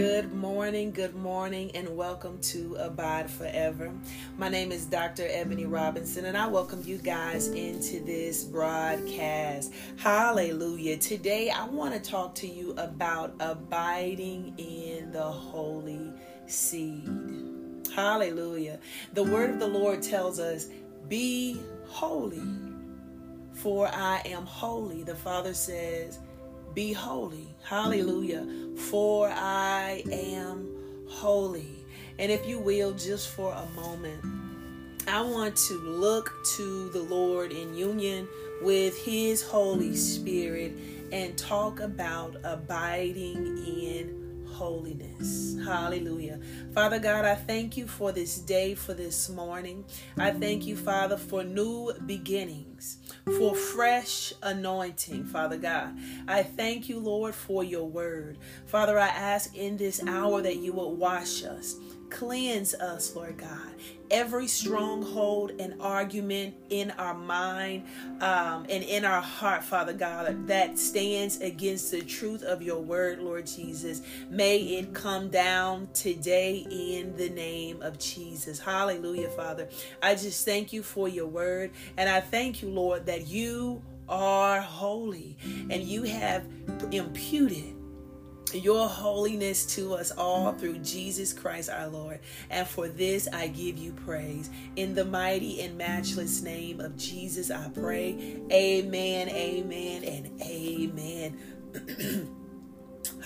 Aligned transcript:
Good 0.00 0.32
morning, 0.32 0.92
good 0.92 1.14
morning, 1.14 1.72
and 1.74 1.94
welcome 1.94 2.40
to 2.40 2.74
Abide 2.76 3.30
Forever. 3.30 3.92
My 4.38 4.48
name 4.48 4.72
is 4.72 4.86
Dr. 4.86 5.26
Ebony 5.28 5.66
Robinson, 5.66 6.24
and 6.24 6.38
I 6.38 6.46
welcome 6.46 6.82
you 6.86 6.96
guys 6.96 7.48
into 7.48 8.02
this 8.02 8.42
broadcast. 8.42 9.74
Hallelujah. 9.98 10.96
Today, 10.96 11.50
I 11.50 11.66
want 11.66 11.92
to 11.92 12.00
talk 12.00 12.34
to 12.36 12.46
you 12.46 12.70
about 12.78 13.34
abiding 13.40 14.54
in 14.56 15.12
the 15.12 15.22
Holy 15.22 16.14
Seed. 16.46 17.06
Hallelujah. 17.94 18.78
The 19.12 19.24
word 19.24 19.50
of 19.50 19.58
the 19.58 19.68
Lord 19.68 20.02
tells 20.02 20.40
us, 20.40 20.68
Be 21.10 21.60
holy, 21.88 22.40
for 23.52 23.86
I 23.88 24.22
am 24.24 24.46
holy. 24.46 25.02
The 25.02 25.14
Father 25.14 25.52
says, 25.52 26.20
be 26.74 26.92
holy. 26.92 27.54
Hallelujah. 27.62 28.46
For 28.76 29.28
I 29.28 30.02
am 30.10 30.68
holy. 31.08 31.84
And 32.18 32.30
if 32.30 32.46
you 32.46 32.58
will, 32.58 32.92
just 32.92 33.28
for 33.28 33.52
a 33.52 33.66
moment, 33.80 34.24
I 35.08 35.22
want 35.22 35.56
to 35.56 35.74
look 35.74 36.32
to 36.56 36.90
the 36.90 37.02
Lord 37.02 37.52
in 37.52 37.74
union 37.74 38.28
with 38.62 38.96
His 38.96 39.42
Holy 39.42 39.96
Spirit 39.96 40.72
and 41.12 41.36
talk 41.36 41.80
about 41.80 42.36
abiding 42.44 43.64
in 43.66 44.29
holiness. 44.60 45.56
Hallelujah. 45.64 46.38
Father 46.74 46.98
God, 46.98 47.24
I 47.24 47.34
thank 47.34 47.78
you 47.78 47.86
for 47.86 48.12
this 48.12 48.36
day, 48.36 48.74
for 48.74 48.92
this 48.92 49.30
morning. 49.30 49.86
I 50.18 50.32
thank 50.32 50.66
you, 50.66 50.76
Father, 50.76 51.16
for 51.16 51.42
new 51.42 51.94
beginnings, 52.04 52.98
for 53.38 53.54
fresh 53.54 54.34
anointing, 54.42 55.24
Father 55.24 55.56
God. 55.56 55.96
I 56.28 56.42
thank 56.42 56.90
you, 56.90 56.98
Lord, 56.98 57.34
for 57.34 57.64
your 57.64 57.88
word. 57.88 58.36
Father, 58.66 58.98
I 58.98 59.08
ask 59.08 59.56
in 59.56 59.78
this 59.78 60.06
hour 60.06 60.42
that 60.42 60.56
you 60.56 60.74
will 60.74 60.94
wash 60.94 61.42
us 61.42 61.76
Cleanse 62.10 62.74
us, 62.74 63.14
Lord 63.14 63.38
God. 63.38 63.70
Every 64.10 64.48
stronghold 64.48 65.52
and 65.60 65.80
argument 65.80 66.56
in 66.68 66.90
our 66.92 67.14
mind 67.14 67.84
um, 68.20 68.66
and 68.68 68.82
in 68.82 69.04
our 69.04 69.20
heart, 69.20 69.62
Father 69.62 69.92
God, 69.92 70.48
that 70.48 70.78
stands 70.78 71.40
against 71.40 71.92
the 71.92 72.02
truth 72.02 72.42
of 72.42 72.60
your 72.60 72.80
word, 72.80 73.20
Lord 73.20 73.46
Jesus, 73.46 74.02
may 74.28 74.58
it 74.58 74.92
come 74.92 75.30
down 75.30 75.88
today 75.94 76.66
in 76.70 77.16
the 77.16 77.30
name 77.30 77.80
of 77.82 77.98
Jesus. 77.98 78.58
Hallelujah, 78.58 79.30
Father. 79.30 79.68
I 80.02 80.16
just 80.16 80.44
thank 80.44 80.72
you 80.72 80.82
for 80.82 81.08
your 81.08 81.28
word. 81.28 81.70
And 81.96 82.10
I 82.10 82.20
thank 82.20 82.62
you, 82.62 82.68
Lord, 82.68 83.06
that 83.06 83.28
you 83.28 83.80
are 84.08 84.60
holy 84.60 85.36
and 85.70 85.84
you 85.84 86.02
have 86.02 86.44
imputed 86.90 87.76
your 88.54 88.88
holiness 88.88 89.66
to 89.74 89.94
us 89.94 90.10
all 90.10 90.52
through 90.52 90.78
Jesus 90.78 91.32
Christ 91.32 91.70
our 91.70 91.88
Lord. 91.88 92.20
And 92.50 92.66
for 92.66 92.88
this 92.88 93.28
I 93.32 93.48
give 93.48 93.78
you 93.78 93.92
praise. 93.92 94.50
In 94.76 94.94
the 94.94 95.04
mighty 95.04 95.60
and 95.62 95.76
matchless 95.76 96.42
name 96.42 96.80
of 96.80 96.96
Jesus, 96.96 97.50
I 97.50 97.68
pray. 97.68 98.38
Amen, 98.50 99.28
amen, 99.28 100.04
and 100.04 100.42
amen. 100.42 102.36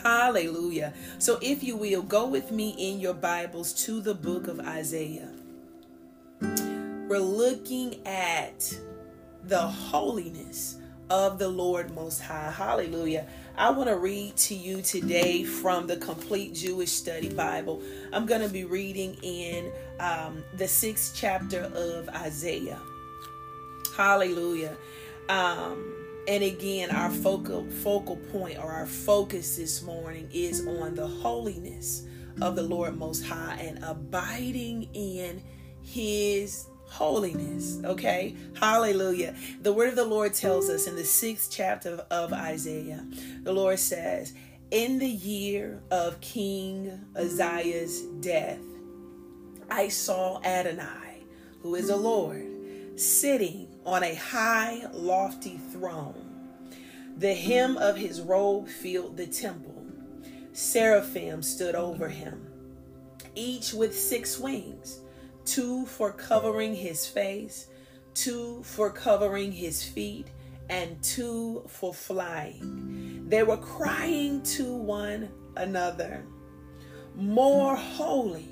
Hallelujah. 0.02 0.92
So, 1.18 1.38
if 1.40 1.62
you 1.62 1.76
will, 1.76 2.02
go 2.02 2.26
with 2.26 2.50
me 2.50 2.74
in 2.78 3.00
your 3.00 3.14
Bibles 3.14 3.72
to 3.84 4.00
the 4.00 4.14
book 4.14 4.48
of 4.48 4.60
Isaiah. 4.60 5.32
We're 6.40 7.18
looking 7.18 8.06
at 8.06 8.78
the 9.44 9.60
holiness 9.60 10.78
of 11.10 11.38
the 11.38 11.48
Lord 11.48 11.94
Most 11.94 12.20
High. 12.20 12.50
Hallelujah. 12.50 13.26
I 13.56 13.70
want 13.70 13.88
to 13.88 13.96
read 13.96 14.36
to 14.36 14.54
you 14.56 14.82
today 14.82 15.44
from 15.44 15.86
the 15.86 15.96
Complete 15.96 16.54
Jewish 16.54 16.90
Study 16.90 17.28
Bible. 17.28 17.80
I'm 18.12 18.26
going 18.26 18.40
to 18.40 18.48
be 18.48 18.64
reading 18.64 19.16
in 19.22 19.70
um, 20.00 20.42
the 20.56 20.66
sixth 20.66 21.14
chapter 21.14 21.60
of 21.72 22.08
Isaiah. 22.08 22.80
Hallelujah. 23.96 24.76
Um, 25.28 25.94
and 26.26 26.42
again, 26.42 26.90
our 26.90 27.10
focal 27.10 27.64
focal 27.70 28.16
point 28.16 28.58
or 28.58 28.72
our 28.72 28.86
focus 28.86 29.56
this 29.56 29.82
morning 29.82 30.28
is 30.32 30.66
on 30.66 30.96
the 30.96 31.06
holiness 31.06 32.02
of 32.42 32.56
the 32.56 32.62
Lord 32.62 32.98
Most 32.98 33.24
High 33.24 33.54
and 33.60 33.84
abiding 33.84 34.88
in 34.94 35.40
His 35.80 36.66
holiness. 36.94 37.80
Okay? 37.84 38.36
Hallelujah. 38.54 39.34
The 39.62 39.72
word 39.72 39.88
of 39.88 39.96
the 39.96 40.04
Lord 40.04 40.32
tells 40.32 40.70
us 40.70 40.86
in 40.86 40.94
the 40.94 41.04
sixth 41.04 41.50
chapter 41.50 42.06
of 42.10 42.32
Isaiah, 42.32 43.04
the 43.42 43.52
Lord 43.52 43.80
says, 43.80 44.32
In 44.70 45.00
the 45.00 45.08
year 45.08 45.82
of 45.90 46.20
King 46.20 47.00
Uzziah's 47.16 48.02
death, 48.20 48.60
I 49.68 49.88
saw 49.88 50.40
Adonai, 50.44 51.24
who 51.62 51.74
is 51.74 51.90
a 51.90 51.96
Lord, 51.96 52.46
sitting 52.94 53.68
on 53.84 54.04
a 54.04 54.14
high, 54.14 54.86
lofty 54.92 55.58
throne. 55.72 56.30
The 57.16 57.34
hem 57.34 57.76
of 57.76 57.96
his 57.96 58.20
robe 58.20 58.68
filled 58.68 59.16
the 59.16 59.26
temple. 59.26 59.84
Seraphim 60.52 61.42
stood 61.42 61.74
over 61.74 62.08
him, 62.08 62.46
each 63.34 63.72
with 63.72 63.98
six 63.98 64.38
wings 64.38 65.00
two 65.46 65.86
for 65.86 66.12
covering 66.12 66.74
his 66.74 67.06
face, 67.06 67.68
two 68.14 68.62
for 68.64 68.90
covering 68.90 69.52
his 69.52 69.82
feet, 69.84 70.28
and 70.70 71.02
two 71.02 71.64
for 71.68 71.94
flying. 71.94 73.26
They 73.28 73.42
were 73.42 73.58
crying 73.58 74.42
to 74.44 74.74
one 74.74 75.30
another, 75.56 76.24
More 77.16 77.76
holy 77.76 78.48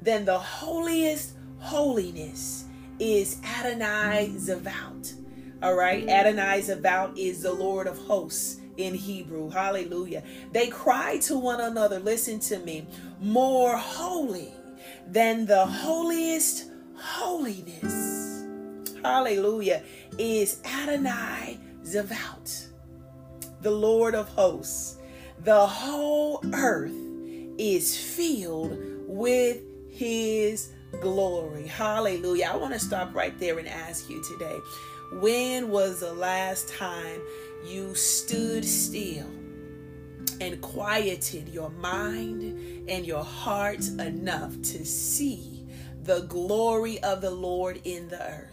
than 0.00 0.24
the 0.24 0.38
holiest 0.38 1.34
holiness 1.60 2.66
is 3.00 3.38
Adonai 3.44 4.34
Zavaut. 4.36 5.14
All 5.62 5.76
right, 5.76 6.08
Adonai 6.08 6.60
Zavaut 6.62 7.16
is 7.18 7.42
the 7.42 7.52
Lord 7.52 7.86
of 7.86 7.98
hosts 7.98 8.60
in 8.78 8.94
Hebrew. 8.94 9.50
Hallelujah. 9.50 10.24
They 10.52 10.68
cry 10.68 11.18
to 11.20 11.38
one 11.38 11.60
another, 11.60 12.00
listen 12.00 12.40
to 12.40 12.58
me, 12.60 12.86
more 13.20 13.76
holy 13.76 14.52
than 15.06 15.46
the 15.46 15.64
holiest 15.64 16.70
holiness. 16.96 18.44
Hallelujah. 19.02 19.82
Is 20.18 20.60
Adonai 20.64 21.58
Zavaut, 21.84 22.68
the 23.60 23.70
Lord 23.70 24.14
of 24.14 24.28
hosts. 24.28 24.98
The 25.40 25.66
whole 25.66 26.44
earth 26.54 26.94
is 27.58 27.96
filled 27.96 28.78
with 29.08 29.60
his 29.90 30.72
glory. 31.00 31.66
Hallelujah. 31.66 32.50
I 32.52 32.56
want 32.56 32.74
to 32.74 32.78
stop 32.78 33.14
right 33.14 33.36
there 33.38 33.58
and 33.58 33.68
ask 33.68 34.08
you 34.08 34.22
today 34.22 34.58
when 35.20 35.70
was 35.70 36.00
the 36.00 36.12
last 36.12 36.68
time 36.68 37.20
you 37.66 37.94
stood 37.94 38.64
still 38.64 39.26
and 40.40 40.60
quieted 40.60 41.48
your 41.48 41.70
mind 41.70 42.88
and 42.88 43.06
your 43.06 43.24
heart 43.24 43.86
enough 43.88 44.52
to 44.62 44.84
see 44.84 45.64
the 46.04 46.20
glory 46.22 47.02
of 47.02 47.20
the 47.20 47.30
Lord 47.30 47.80
in 47.84 48.08
the 48.08 48.22
earth. 48.22 48.48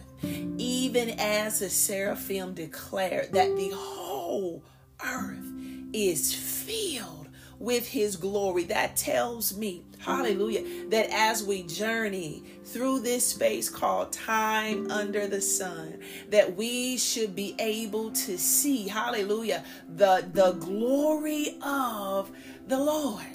Even 0.58 1.10
as 1.18 1.60
the 1.60 1.70
seraphim 1.70 2.54
declared 2.54 3.32
that 3.32 3.56
the 3.56 3.70
whole 3.74 4.62
earth 5.04 5.52
is 5.92 6.34
filled 6.34 7.19
with 7.60 7.86
his 7.86 8.16
glory. 8.16 8.64
That 8.64 8.96
tells 8.96 9.56
me, 9.56 9.84
hallelujah, 9.98 10.88
that 10.88 11.10
as 11.12 11.44
we 11.44 11.62
journey 11.62 12.42
through 12.64 13.00
this 13.00 13.24
space 13.26 13.68
called 13.68 14.12
time 14.12 14.90
under 14.90 15.28
the 15.28 15.40
sun, 15.40 16.00
that 16.30 16.56
we 16.56 16.96
should 16.96 17.36
be 17.36 17.54
able 17.60 18.10
to 18.10 18.36
see, 18.36 18.88
hallelujah, 18.88 19.64
the, 19.94 20.28
the 20.32 20.52
glory 20.52 21.58
of 21.62 22.32
the 22.66 22.78
Lord. 22.78 23.26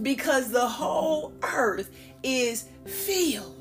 Because 0.00 0.50
the 0.50 0.66
whole 0.66 1.34
earth 1.42 1.90
is 2.22 2.68
filled 2.86 3.53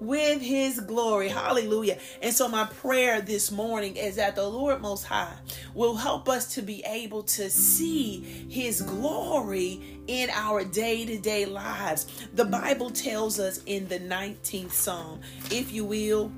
with 0.00 0.40
his 0.40 0.80
glory. 0.80 1.28
Hallelujah. 1.28 1.98
And 2.22 2.34
so, 2.34 2.48
my 2.48 2.64
prayer 2.64 3.20
this 3.20 3.50
morning 3.50 3.96
is 3.96 4.16
that 4.16 4.36
the 4.36 4.46
Lord 4.46 4.80
Most 4.80 5.04
High 5.04 5.36
will 5.74 5.96
help 5.96 6.28
us 6.28 6.54
to 6.54 6.62
be 6.62 6.82
able 6.86 7.22
to 7.24 7.50
see 7.50 8.20
his 8.48 8.82
glory 8.82 10.00
in 10.06 10.30
our 10.30 10.64
day 10.64 11.04
to 11.06 11.18
day 11.18 11.46
lives. 11.46 12.06
The 12.34 12.44
Bible 12.44 12.90
tells 12.90 13.40
us 13.40 13.60
in 13.66 13.88
the 13.88 13.98
19th 13.98 14.72
Psalm, 14.72 15.20
if 15.50 15.72
you 15.72 15.84
will, 15.84 16.30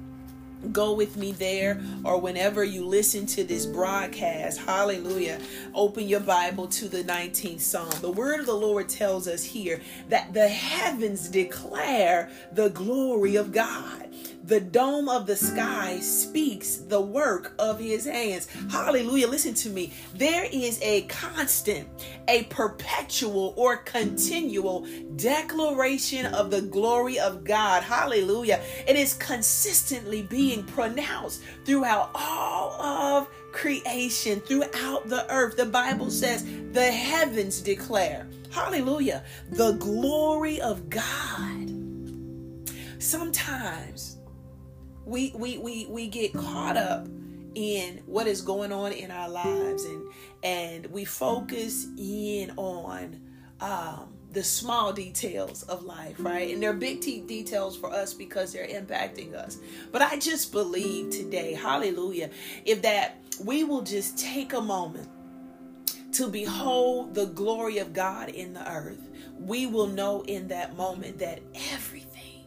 go 0.73 0.93
with 0.93 1.17
me 1.17 1.33
there 1.33 1.81
or 2.05 2.21
whenever 2.21 2.65
you 2.65 2.85
listen 2.85 3.27
to 3.27 3.45
this 3.45 3.65
broadcast 3.65 4.59
hallelujah 4.59 5.41
open 5.75 6.09
your 6.09 6.21
bible 6.21 6.67
to 6.67 6.89
the 6.89 7.05
19th 7.05 7.61
psalm. 7.61 7.91
The 8.01 8.11
word 8.11 8.41
of 8.41 8.47
the 8.47 8.55
lord 8.55 8.89
tells 8.89 9.29
us 9.29 9.45
here 9.45 9.81
that 10.09 10.35
the 10.35 10.49
heavens 10.49 11.29
declare 11.29 12.31
the 12.53 12.71
glory 12.71 13.37
of 13.37 13.53
god 13.53 14.09
The 14.49 14.61
dome 14.61 15.11
of 15.11 15.27
the 15.27 15.37
sky 15.37 16.01
speaks 16.01 16.77
the 16.77 17.03
work 17.03 17.53
of 17.59 17.79
his 17.79 18.07
hands. 18.07 18.49
Hallelujah. 18.71 19.29
Listen 19.29 19.53
to 19.53 19.69
me. 19.69 19.93
There 20.15 20.49
is 20.51 20.81
a 20.81 21.03
constant, 21.03 21.87
a 22.29 22.45
perpetual, 22.45 23.53
or 23.59 23.77
continual 23.77 24.87
declaration 25.17 26.25
of 26.25 26.51
the 26.51 26.63
glory 26.63 27.19
of 27.19 27.45
God. 27.45 27.83
Hallelujah. 27.83 28.63
It 28.87 28.97
is 28.97 29.13
consistently 29.13 30.23
being 30.23 30.63
pronounced 30.63 31.43
throughout 31.67 32.11
all 32.15 32.73
of 32.81 33.29
creation, 33.53 34.41
throughout 34.41 35.11
the 35.11 35.27
earth. 35.29 35.59
The 35.59 35.67
Bible 35.67 36.11
says 36.11 36.47
the 36.73 36.91
heavens 36.91 37.61
declare. 37.61 38.27
Hallelujah. 38.49 39.25
The 39.51 39.73
glory 39.73 40.59
of 40.63 40.89
God. 40.89 41.71
Sometimes 42.99 44.18
we 45.09 45.33
we 45.35 45.59
we 45.59 45.87
we 45.87 46.07
get 46.07 46.33
caught 46.35 46.77
up 46.77 47.09
in 47.55 48.03
what 48.07 48.27
is 48.27 48.43
going 48.43 48.71
on 48.73 48.93
in 48.93 49.11
our 49.11 49.29
lives 49.29 49.85
and 49.85 50.03
and 50.45 50.87
we 50.87 51.05
focus 51.05 51.87
in 51.97 52.53
on 52.57 53.21
um 53.61 54.13
the 54.31 54.45
small 54.45 54.93
details 54.93 55.63
of 55.65 55.85
life, 55.85 56.17
right? 56.19 56.53
And 56.53 56.63
they're 56.63 56.75
big 56.75 57.01
t- 57.01 57.23
details 57.23 57.79
for 57.79 57.91
us 57.91 58.13
because 58.13 58.53
they're 58.53 58.67
impacting 58.67 59.35
us. 59.35 59.57
But 59.91 60.03
I 60.03 60.19
just 60.19 60.53
believe 60.53 61.11
today, 61.11 61.55
hallelujah, 61.55 62.29
if 62.67 62.83
that 62.83 63.17
we 63.43 63.65
will 63.65 63.81
just 63.81 64.19
take 64.19 64.53
a 64.53 64.61
moment 64.61 65.09
to 66.13 66.29
behold 66.29 67.15
the 67.15 67.27
glory 67.27 67.79
of 67.79 67.95
God 67.95 68.29
in 68.29 68.53
the 68.53 68.71
earth, 68.71 69.09
we 69.39 69.67
will 69.67 69.87
know 69.87 70.23
in 70.27 70.49
that 70.49 70.77
moment 70.77 71.19
that 71.21 71.41
everything 71.73 72.45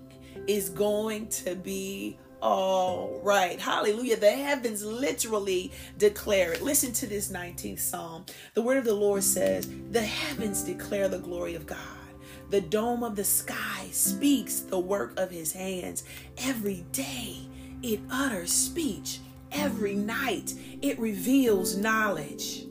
is 0.48 0.70
going 0.70 1.28
to 1.28 1.56
be 1.56 2.18
all 2.42 3.20
right. 3.24 3.60
Hallelujah. 3.60 4.18
The 4.18 4.32
heavens 4.32 4.84
literally 4.84 5.72
declare 5.98 6.54
it. 6.54 6.62
Listen 6.62 6.92
to 6.94 7.08
this 7.08 7.32
19th 7.32 7.80
Psalm. 7.80 8.26
The 8.56 8.62
word 8.62 8.78
of 8.78 8.86
the 8.86 8.94
Lord 8.94 9.24
says, 9.24 9.70
The 9.92 10.02
heavens 10.02 10.64
declare 10.64 11.08
the 11.08 11.20
glory 11.20 11.56
of 11.56 11.66
God. 11.68 11.78
The 12.50 12.62
dome 12.62 13.04
of 13.04 13.16
the 13.16 13.24
sky 13.24 13.88
speaks 13.92 14.62
the 14.62 14.80
work 14.80 15.18
of 15.20 15.30
his 15.32 15.54
hands. 15.54 16.04
Every 16.40 16.84
day 16.92 17.38
it 17.84 18.00
utters 18.10 18.52
speech. 18.52 19.20
Every 19.52 19.96
night 19.96 20.54
it 20.82 21.00
reveals 21.00 21.78
knowledge. 21.78 22.66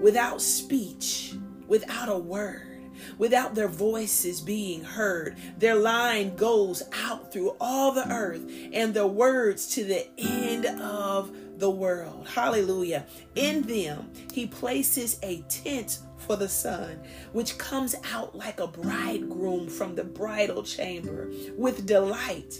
Without 0.00 0.40
speech, 0.40 1.34
without 1.66 2.08
a 2.08 2.18
word, 2.18 2.75
without 3.18 3.54
their 3.54 3.68
voices 3.68 4.40
being 4.40 4.82
heard. 4.84 5.36
Their 5.58 5.74
line 5.74 6.36
goes 6.36 6.82
out 6.92 7.32
through 7.32 7.56
all 7.60 7.92
the 7.92 8.08
earth 8.10 8.42
and 8.72 8.94
their 8.94 9.06
words 9.06 9.66
to 9.74 9.84
the 9.84 10.06
end 10.18 10.66
of 10.80 11.34
the 11.58 11.70
world. 11.70 12.28
Hallelujah. 12.28 13.06
In 13.34 13.62
them, 13.62 14.10
he 14.32 14.46
places 14.46 15.18
a 15.22 15.42
tent 15.48 15.98
for 16.18 16.36
the 16.36 16.48
sun, 16.48 17.00
which 17.32 17.56
comes 17.58 17.94
out 18.12 18.34
like 18.34 18.60
a 18.60 18.66
bridegroom 18.66 19.68
from 19.68 19.94
the 19.94 20.04
bridal 20.04 20.62
chamber 20.62 21.30
with 21.56 21.86
delight, 21.86 22.58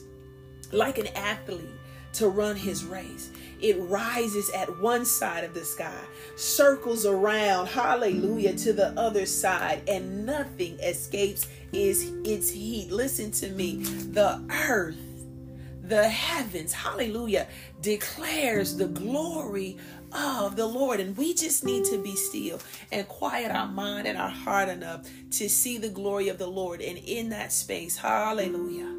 like 0.72 0.98
an 0.98 1.08
athlete 1.08 1.68
to 2.16 2.28
run 2.28 2.56
his 2.56 2.84
race. 2.84 3.30
It 3.60 3.76
rises 3.80 4.50
at 4.50 4.80
one 4.80 5.04
side 5.04 5.44
of 5.44 5.54
the 5.54 5.64
sky, 5.64 6.00
circles 6.36 7.06
around, 7.06 7.68
hallelujah, 7.68 8.54
to 8.54 8.72
the 8.72 8.88
other 8.98 9.24
side, 9.24 9.82
and 9.88 10.26
nothing 10.26 10.78
escapes 10.80 11.46
is 11.72 12.12
its 12.24 12.50
heat. 12.50 12.90
Listen 12.90 13.30
to 13.32 13.48
me. 13.50 13.76
The 13.76 14.42
earth, 14.68 14.98
the 15.82 16.08
heavens, 16.08 16.72
hallelujah, 16.72 17.46
declares 17.80 18.76
the 18.76 18.88
glory 18.88 19.78
of 20.12 20.56
the 20.56 20.66
Lord. 20.66 21.00
And 21.00 21.16
we 21.16 21.34
just 21.34 21.64
need 21.64 21.84
to 21.86 22.02
be 22.02 22.14
still 22.14 22.60
and 22.92 23.08
quiet 23.08 23.50
our 23.50 23.68
mind 23.68 24.06
and 24.06 24.18
our 24.18 24.30
heart 24.30 24.68
enough 24.68 25.08
to 25.32 25.48
see 25.48 25.78
the 25.78 25.88
glory 25.88 26.28
of 26.28 26.38
the 26.38 26.46
Lord. 26.46 26.80
And 26.80 26.98
in 26.98 27.30
that 27.30 27.52
space, 27.52 27.96
hallelujah, 27.96 28.94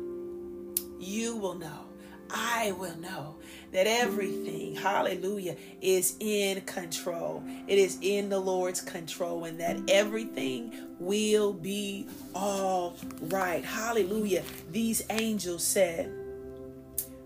you 0.99 1.35
will 1.35 1.55
know 1.55 1.86
I 2.31 2.71
will 2.73 2.97
know 2.97 3.35
that 3.71 3.87
everything, 3.87 4.75
hallelujah, 4.75 5.55
is 5.81 6.15
in 6.19 6.61
control. 6.61 7.43
It 7.67 7.77
is 7.77 7.97
in 8.01 8.29
the 8.29 8.39
Lord's 8.39 8.81
control, 8.81 9.45
and 9.45 9.59
that 9.59 9.77
everything 9.89 10.73
will 10.99 11.53
be 11.53 12.07
all 12.33 12.95
right. 13.23 13.63
Hallelujah. 13.63 14.43
These 14.71 15.03
angels 15.09 15.63
said, 15.63 16.11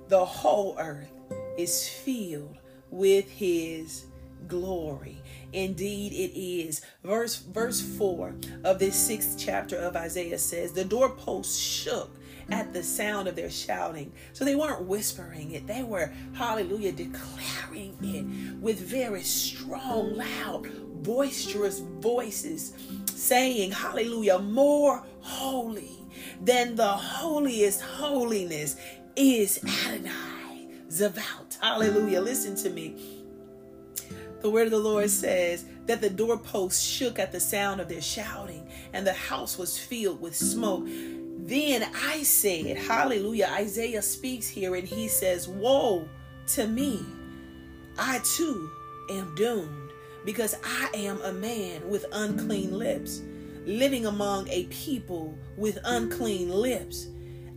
The 0.08 0.26
whole 0.26 0.76
earth 0.80 1.12
is 1.58 1.88
filled 1.88 2.58
with 2.90 3.30
his 3.30 4.06
glory. 4.48 5.18
Indeed, 5.54 6.14
it 6.14 6.40
is. 6.40 6.82
Verse 7.04 7.38
verse 7.38 7.82
4 7.82 8.36
of 8.64 8.80
this 8.80 8.96
sixth 8.96 9.38
chapter 9.38 9.78
of 9.78 9.96
Isaiah 9.96 10.38
says, 10.38 10.72
The 10.72 10.86
doorpost 10.86 11.60
shook 11.60 12.16
at 12.52 12.74
the 12.74 12.84
sound 12.84 13.28
of 13.28 13.36
their 13.36 13.50
shouting. 13.50 14.12
So 14.34 14.46
they 14.46 14.56
weren't 14.56 14.86
whispering 14.86 15.52
it, 15.52 15.68
they 15.68 15.84
were, 15.84 16.12
hallelujah, 16.34 16.92
declaring 16.92 17.98
it 18.02 18.62
with 18.62 18.80
very 18.80 19.24
strong, 19.24 20.16
loud, 20.16 21.04
boisterous 21.04 21.80
voices, 21.80 22.74
saying, 23.14 23.72
hallelujah, 23.72 24.40
more 24.40 25.04
holy 25.20 25.98
than 26.42 26.76
the 26.76 26.88
holiest 26.88 27.82
holiness 27.82 28.76
is 29.16 29.60
Adonai 29.86 30.68
Zavaot. 30.90 31.60
Hallelujah. 31.62 32.22
Listen 32.22 32.56
to 32.58 32.70
me. 32.70 32.96
The 34.42 34.50
word 34.50 34.66
of 34.66 34.72
the 34.72 34.80
Lord 34.80 35.10
says 35.10 35.66
that 35.86 36.02
the 36.02 36.10
doorposts 36.10 36.84
shook 36.84 37.20
at 37.20 37.32
the 37.32 37.40
sound 37.40 37.80
of 37.80 37.88
their 37.88 38.02
shouting, 38.02 38.68
and 38.94 39.06
the 39.06 39.14
house 39.14 39.58
was 39.58 39.78
filled 39.78 40.20
with 40.20 40.36
smoke. 40.36 40.88
Then 41.44 41.90
I 41.96 42.22
said, 42.22 42.78
Hallelujah. 42.78 43.50
Isaiah 43.54 44.02
speaks 44.02 44.48
here 44.48 44.76
and 44.76 44.88
he 44.88 45.08
says, 45.08 45.48
Woe 45.48 46.08
to 46.48 46.68
me. 46.68 47.04
I 47.98 48.20
too 48.24 48.70
am 49.10 49.34
doomed 49.36 49.92
because 50.24 50.56
I 50.64 50.90
am 50.94 51.20
a 51.22 51.34
man 51.34 51.90
with 51.90 52.06
unclean 52.12 52.78
lips, 52.78 53.22
living 53.66 54.06
among 54.06 54.48
a 54.50 54.66
people 54.66 55.36
with 55.58 55.80
unclean 55.84 56.50
lips. 56.50 57.08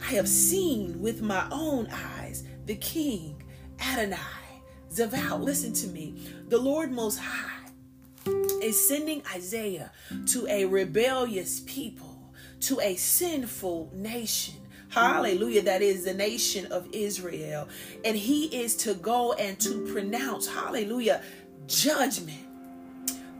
I 0.00 0.12
have 0.14 0.28
seen 0.28 1.00
with 1.00 1.20
my 1.20 1.46
own 1.50 1.86
eyes 1.92 2.44
the 2.64 2.76
King 2.76 3.42
Adonai 3.80 4.18
Zavaot. 4.90 5.42
Listen 5.42 5.74
to 5.74 5.88
me. 5.88 6.14
The 6.48 6.58
Lord 6.58 6.90
Most 6.90 7.18
High 7.18 7.70
is 8.62 8.88
sending 8.88 9.22
Isaiah 9.34 9.92
to 10.28 10.46
a 10.48 10.64
rebellious 10.64 11.60
people 11.66 12.13
to 12.66 12.80
a 12.80 12.96
sinful 12.96 13.90
nation. 13.94 14.54
Hmm. 14.90 15.00
Hallelujah. 15.00 15.62
That 15.62 15.82
is 15.82 16.04
the 16.04 16.14
nation 16.14 16.66
of 16.72 16.88
Israel. 16.92 17.68
And 18.04 18.16
he 18.16 18.46
is 18.46 18.76
to 18.76 18.94
go 18.94 19.32
and 19.34 19.58
to 19.60 19.86
pronounce, 19.92 20.46
hallelujah, 20.46 21.22
judgment. 21.66 22.38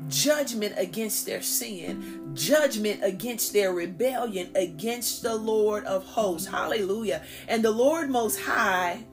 Judgment 0.09 0.75
against 0.76 1.25
their 1.25 1.40
sin, 1.40 2.33
judgment 2.35 3.00
against 3.02 3.52
their 3.52 3.73
rebellion 3.73 4.50
against 4.54 5.23
the 5.23 5.35
Lord 5.35 5.85
of 5.85 6.04
hosts. 6.04 6.49
Hallelujah. 6.49 7.23
And 7.49 7.62
the 7.62 7.71
Lord 7.71 8.11
Most 8.11 8.40
High 8.40 9.04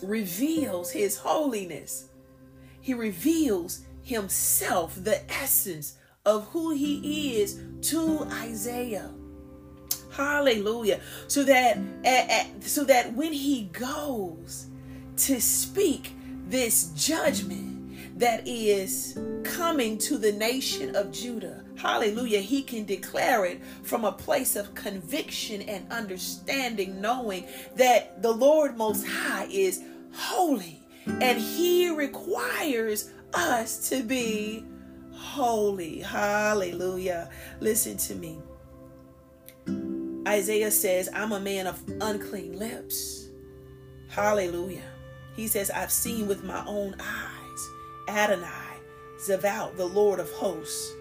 reveals 0.00 0.92
his 0.92 1.18
holiness. 1.18 2.08
He 2.80 2.94
reveals 2.94 3.80
himself, 4.02 4.94
the 5.02 5.30
essence 5.30 5.98
of 6.24 6.46
who 6.48 6.70
he 6.70 7.40
is 7.40 7.60
to 7.82 8.26
Isaiah. 8.32 9.10
Hallelujah. 10.10 11.00
So 11.26 11.42
that 11.44 11.78
so 12.60 12.84
that 12.84 13.12
when 13.14 13.32
he 13.32 13.64
goes 13.72 14.66
to 15.16 15.40
speak 15.40 16.12
this 16.46 16.92
judgment 16.94 18.18
that 18.18 18.46
is 18.46 19.18
coming 19.42 19.98
to 19.98 20.16
the 20.16 20.32
nation 20.32 20.94
of 20.94 21.10
Judah. 21.10 21.64
Hallelujah. 21.76 22.40
He 22.40 22.62
can 22.62 22.84
declare 22.84 23.44
it 23.44 23.60
from 23.82 24.04
a 24.04 24.12
place 24.12 24.56
of 24.56 24.74
conviction 24.74 25.62
and 25.62 25.90
understanding, 25.90 27.00
knowing 27.00 27.44
that 27.74 28.22
the 28.22 28.30
Lord 28.30 28.76
Most 28.76 29.06
High 29.06 29.48
is 29.50 29.82
holy 30.12 30.80
and 31.06 31.38
He 31.38 31.90
requires 31.90 33.10
us 33.34 33.88
to 33.88 34.02
be 34.02 34.64
holy. 35.24 36.00
Hallelujah. 36.00 37.30
Listen 37.60 37.96
to 37.96 38.14
me. 38.14 38.38
Isaiah 40.28 40.70
says, 40.70 41.08
I'm 41.12 41.32
a 41.32 41.40
man 41.40 41.66
of 41.66 41.82
unclean 42.00 42.58
lips. 42.58 43.28
Hallelujah. 44.08 44.84
He 45.34 45.48
says, 45.48 45.70
I've 45.70 45.90
seen 45.90 46.28
with 46.28 46.44
my 46.44 46.64
own 46.66 46.94
eyes 47.00 47.68
Adonai, 48.08 48.78
Zavaot, 49.26 49.76
the 49.76 49.86
Lord 49.86 50.20
of 50.20 50.30
hosts. 50.30 50.92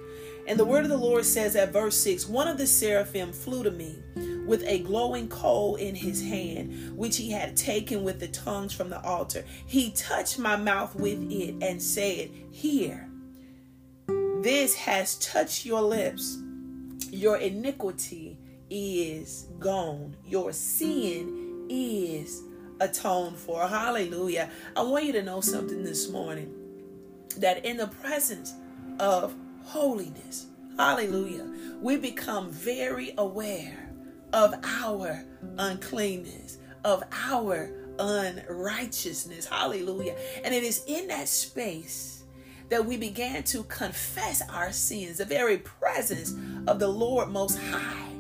And 0.47 0.59
the 0.59 0.65
word 0.65 0.83
of 0.83 0.89
the 0.89 0.97
Lord 0.97 1.25
says 1.25 1.55
at 1.55 1.71
verse 1.71 1.95
6 1.97 2.27
One 2.27 2.47
of 2.47 2.57
the 2.57 2.67
seraphim 2.67 3.31
flew 3.31 3.63
to 3.63 3.71
me 3.71 4.01
with 4.45 4.63
a 4.63 4.79
glowing 4.79 5.29
coal 5.29 5.75
in 5.75 5.95
his 5.95 6.21
hand, 6.21 6.97
which 6.97 7.17
he 7.17 7.31
had 7.31 7.55
taken 7.55 8.03
with 8.03 8.19
the 8.19 8.27
tongues 8.27 8.73
from 8.73 8.89
the 8.89 9.01
altar. 9.03 9.45
He 9.65 9.91
touched 9.91 10.39
my 10.39 10.57
mouth 10.57 10.95
with 10.95 11.31
it 11.31 11.55
and 11.61 11.81
said, 11.81 12.29
Here, 12.51 13.09
this 14.43 14.75
has 14.75 15.15
touched 15.19 15.65
your 15.65 15.81
lips. 15.81 16.37
Your 17.09 17.37
iniquity 17.37 18.37
is 18.69 19.47
gone, 19.59 20.15
your 20.25 20.51
sin 20.51 21.65
is 21.69 22.43
atoned 22.79 23.37
for. 23.37 23.67
Hallelujah. 23.67 24.49
I 24.75 24.81
want 24.81 25.05
you 25.05 25.13
to 25.13 25.23
know 25.23 25.41
something 25.41 25.83
this 25.83 26.09
morning 26.09 26.53
that 27.37 27.65
in 27.65 27.77
the 27.77 27.87
presence 27.87 28.53
of 28.99 29.35
holiness, 29.63 30.47
hallelujah, 30.77 31.49
we 31.81 31.97
become 31.97 32.51
very 32.51 33.13
aware 33.17 33.89
of 34.33 34.55
our 34.63 35.23
uncleanness, 35.57 36.57
of 36.83 37.03
our 37.11 37.71
unrighteousness. 37.99 39.45
Hallelujah. 39.45 40.15
And 40.43 40.53
it 40.53 40.63
is 40.63 40.83
in 40.87 41.07
that 41.07 41.27
space 41.27 42.12
that 42.69 42.85
we 42.85 42.97
began 42.97 43.43
to 43.43 43.63
confess 43.63 44.41
our 44.49 44.71
sins. 44.71 45.17
The 45.17 45.25
very 45.25 45.57
presence 45.57 46.33
of 46.67 46.79
the 46.79 46.87
Lord 46.87 47.29
Most 47.29 47.59
High 47.59 48.11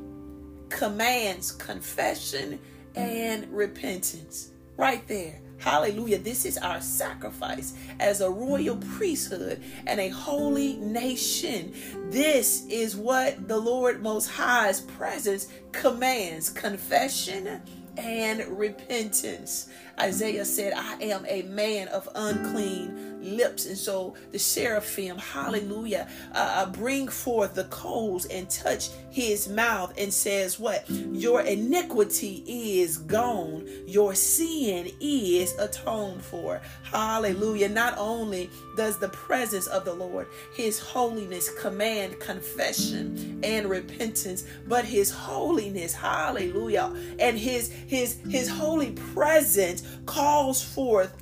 commands 0.69 1.51
confession 1.51 2.59
and 2.95 3.51
repentance. 3.51 4.51
Right 4.77 5.07
there. 5.07 5.39
Hallelujah. 5.59 6.17
This 6.17 6.45
is 6.45 6.57
our 6.57 6.81
sacrifice 6.81 7.73
as 7.99 8.19
a 8.19 8.29
royal 8.29 8.75
priesthood 8.75 9.63
and 9.87 9.99
a 9.99 10.09
holy 10.09 10.73
nation. 10.77 11.73
This 12.09 12.65
is 12.67 12.97
what 12.97 13.47
the 13.47 13.57
Lord 13.57 14.01
Most 14.01 14.29
High's 14.29 14.81
presence 14.81 15.47
commands 15.71 16.49
confession 16.49 17.61
and 17.97 18.45
repentance. 18.57 19.69
Isaiah 19.99 20.43
said, 20.43 20.73
I 20.75 20.95
am 20.95 21.25
a 21.29 21.43
man 21.43 21.87
of 21.89 22.09
unclean 22.15 23.12
lips. 23.23 23.65
And 23.65 23.77
so 23.77 24.15
the 24.31 24.39
seraphim, 24.39 25.17
hallelujah, 25.17 26.07
uh, 26.33 26.65
uh, 26.65 26.71
bring 26.71 27.07
forth 27.07 27.55
the 27.55 27.65
coals 27.65 28.25
and 28.25 28.49
touch 28.49 28.89
his 29.09 29.47
mouth 29.47 29.93
and 29.97 30.13
says, 30.13 30.59
What? 30.59 30.89
Your 30.89 31.41
iniquity 31.41 32.43
is 32.47 32.97
gone, 32.97 33.67
your 33.87 34.15
sin 34.15 34.91
is 34.99 35.53
atoned 35.59 36.23
for. 36.23 36.61
Hallelujah. 36.83 37.69
Not 37.69 37.95
only 37.97 38.49
does 38.75 38.97
the 38.99 39.09
presence 39.09 39.67
of 39.67 39.85
the 39.85 39.93
Lord, 39.93 40.27
his 40.55 40.79
holiness, 40.79 41.49
command 41.59 42.19
confession 42.19 43.39
and 43.43 43.69
repentance, 43.69 44.43
but 44.67 44.85
his 44.85 45.09
holiness, 45.11 45.93
hallelujah, 45.93 46.93
and 47.19 47.37
his 47.37 47.71
his 47.71 48.19
his 48.29 48.49
holy 48.49 48.91
presence 48.91 49.83
calls 50.05 50.63
forth 50.63 51.15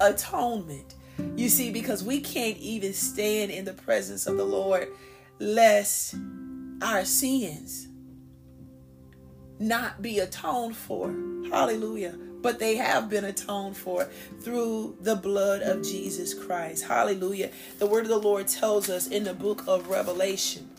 atonement. 0.00 0.94
You 1.36 1.48
see, 1.48 1.70
because 1.70 2.04
we 2.04 2.20
can't 2.20 2.58
even 2.58 2.92
stand 2.92 3.50
in 3.50 3.64
the 3.64 3.72
presence 3.72 4.26
of 4.26 4.36
the 4.36 4.44
Lord 4.44 4.88
lest 5.38 6.14
our 6.82 7.04
sins 7.04 7.88
not 9.58 10.02
be 10.02 10.18
atoned 10.18 10.76
for. 10.76 11.14
Hallelujah. 11.50 12.16
But 12.42 12.58
they 12.58 12.76
have 12.76 13.10
been 13.10 13.24
atoned 13.24 13.76
for 13.76 14.04
through 14.40 14.96
the 15.00 15.14
blood 15.16 15.60
of 15.62 15.82
Jesus 15.82 16.32
Christ. 16.32 16.84
Hallelujah. 16.84 17.50
The 17.78 17.86
word 17.86 18.04
of 18.04 18.08
the 18.08 18.18
Lord 18.18 18.48
tells 18.48 18.88
us 18.88 19.06
in 19.06 19.24
the 19.24 19.34
book 19.34 19.64
of 19.66 19.88
Revelation, 19.88 20.70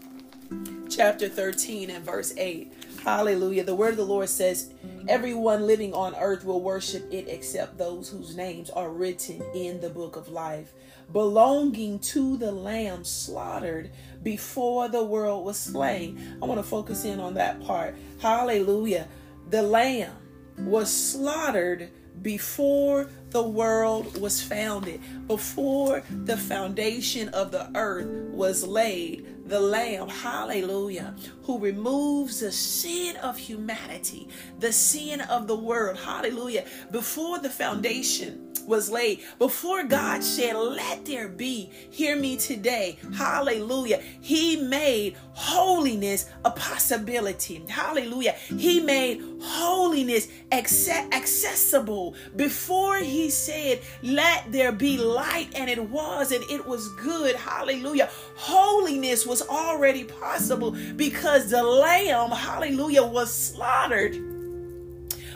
chapter 0.90 1.30
13 1.30 1.92
and 1.92 2.04
verse 2.04 2.34
8. 2.36 2.74
Hallelujah. 3.04 3.64
The 3.64 3.76
word 3.76 3.92
of 3.92 3.98
the 3.98 4.06
Lord 4.06 4.30
says, 4.30 4.72
mm-hmm. 4.86 5.08
Everyone 5.10 5.66
living 5.66 5.94
on 5.94 6.16
earth 6.16 6.46
will 6.46 6.62
worship 6.62 7.12
it 7.12 7.28
except 7.28 7.78
those 7.78 8.10
whose 8.10 8.36
names 8.36 8.70
are 8.70 8.92
written 8.92 9.42
in 9.56 9.82
the 9.82 9.90
book 9.90 10.16
of 10.16 10.30
life, 10.30 10.74
belonging 11.12 11.98
to 12.00 12.38
the 12.38 12.52
Lamb 12.52 13.04
slaughtered 13.04 13.90
before 14.22 14.88
the 14.88 15.04
world 15.04 15.44
was 15.44 15.58
slain. 15.58 16.38
I 16.42 16.46
want 16.46 16.60
to 16.60 16.68
focus 16.68 17.04
in 17.04 17.20
on 17.20 17.34
that 17.34 17.60
part. 17.62 17.96
Hallelujah. 18.20 19.08
The 19.50 19.64
Lamb 19.64 20.16
was 20.60 20.92
slaughtered 20.96 21.90
before 22.22 23.10
the 23.32 23.42
world 23.42 24.22
was 24.22 24.44
founded, 24.44 25.02
before 25.28 26.04
the 26.26 26.38
foundation 26.38 27.30
of 27.30 27.52
the 27.52 27.72
earth 27.74 28.06
was 28.32 28.64
laid 28.68 29.41
the 29.52 29.60
Lamb, 29.60 30.08
hallelujah, 30.08 31.14
who 31.44 31.60
removes 31.60 32.40
the 32.40 32.54
sin 32.54 33.18
of 33.18 33.38
humanity, 33.38 34.30
the 34.60 34.72
sin 34.72 35.20
of 35.20 35.46
the 35.46 35.56
world, 35.56 36.00
hallelujah, 36.00 36.64
before 36.90 37.38
the 37.38 37.50
foundation 37.50 38.51
was 38.68 38.90
laid, 38.90 39.20
before 39.40 39.84
God 39.84 40.24
said, 40.24 40.56
Let 40.56 41.06
there 41.06 41.28
be, 41.28 41.70
hear 41.90 42.16
me 42.16 42.38
today, 42.38 42.98
hallelujah. 43.16 44.02
He 44.22 44.58
made 44.58 45.16
holiness 45.34 46.30
a 46.46 46.52
possibility, 46.52 47.64
hallelujah. 47.68 48.34
He 48.34 48.80
made 48.80 49.22
holiness 49.42 50.28
accessible 50.52 52.16
before 52.36 52.98
He 52.98 53.30
said, 53.30 53.82
Let 54.04 54.52
there 54.52 54.72
be 54.72 54.98
light, 54.98 55.50
and 55.56 55.70
it 55.70 55.84
was, 55.90 56.32
and 56.32 56.44
it 56.50 56.66
was 56.66 56.88
good, 56.96 57.36
hallelujah. 57.36 58.10
Holiness 58.36 59.26
was 59.26 59.42
already 59.42 60.04
possible 60.04 60.76
because 60.96 61.50
the 61.50 61.64
Lamb, 61.64 62.32
hallelujah, 62.32 63.04
was 63.04 63.34
slaughtered 63.34 64.31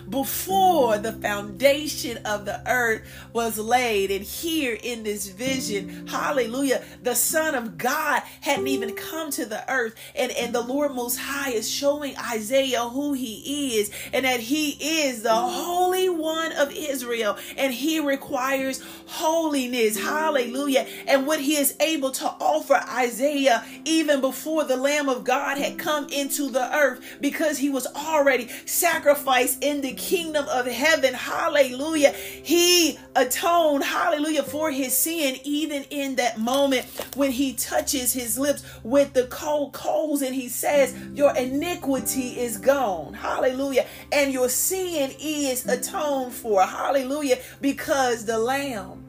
before 0.09 0.97
the 0.97 1.13
foundation 1.13 2.17
of 2.25 2.45
the 2.45 2.61
earth 2.69 3.01
was 3.33 3.57
laid. 3.57 4.11
And 4.11 4.23
here 4.23 4.77
in 4.81 5.03
this 5.03 5.27
vision, 5.27 6.07
hallelujah, 6.07 6.83
the 7.01 7.15
Son 7.15 7.55
of 7.55 7.77
God 7.77 8.21
hadn't 8.41 8.67
even 8.67 8.95
come 8.95 9.31
to 9.31 9.45
the 9.45 9.69
earth. 9.71 9.95
And, 10.15 10.31
and 10.33 10.53
the 10.53 10.61
Lord 10.61 10.93
Most 10.93 11.17
High 11.17 11.51
is 11.51 11.69
showing 11.69 12.15
Isaiah 12.17 12.83
who 12.83 13.13
he 13.13 13.77
is 13.77 13.91
and 14.13 14.25
that 14.25 14.39
he 14.39 14.71
is 14.71 15.23
the 15.23 15.33
Holy 15.33 16.09
One 16.09 16.51
of 16.53 16.71
Israel. 16.71 17.37
And 17.57 17.73
he 17.73 17.99
requires 17.99 18.83
holiness. 19.07 19.97
Hallelujah. 19.97 20.87
And 21.07 21.25
what 21.27 21.39
he 21.39 21.57
is 21.57 21.75
able 21.79 22.11
to 22.11 22.25
offer 22.25 22.75
Isaiah 22.75 23.63
even 23.85 24.21
before 24.21 24.63
the 24.63 24.77
Lamb 24.77 25.09
of 25.09 25.23
God 25.23 25.57
had 25.57 25.77
come 25.79 26.07
into 26.09 26.49
the 26.49 26.75
earth 26.75 27.17
because 27.21 27.57
he 27.57 27.69
was 27.69 27.87
already 27.87 28.49
sacrificed 28.65 29.63
in 29.63 29.81
the 29.81 29.94
kingdom 29.95 30.47
of 30.49 30.65
heaven. 30.65 31.13
Hallelujah. 31.13 32.11
He 32.11 32.99
atoned, 33.15 33.83
hallelujah, 33.83 34.43
for 34.43 34.71
his 34.71 34.95
sin, 34.95 35.37
even 35.43 35.83
in 35.89 36.15
that 36.15 36.39
moment 36.39 36.85
when 37.15 37.31
he 37.31 37.53
touches 37.53 38.13
his 38.13 38.37
lips 38.37 38.63
with 38.83 39.13
the 39.13 39.27
cold 39.27 39.73
coals 39.73 40.21
and 40.21 40.35
he 40.35 40.47
says, 40.47 40.95
Your 41.13 41.35
iniquity 41.35 42.39
is 42.39 42.57
gone. 42.57 43.13
Hallelujah. 43.13 43.85
And 44.11 44.31
your 44.31 44.49
sin 44.49 45.13
is 45.19 45.65
atoned 45.65 46.33
for. 46.33 46.61
Hallelujah. 46.63 47.37
Because 47.61 48.25
the 48.25 48.37
Lamb 48.37 49.03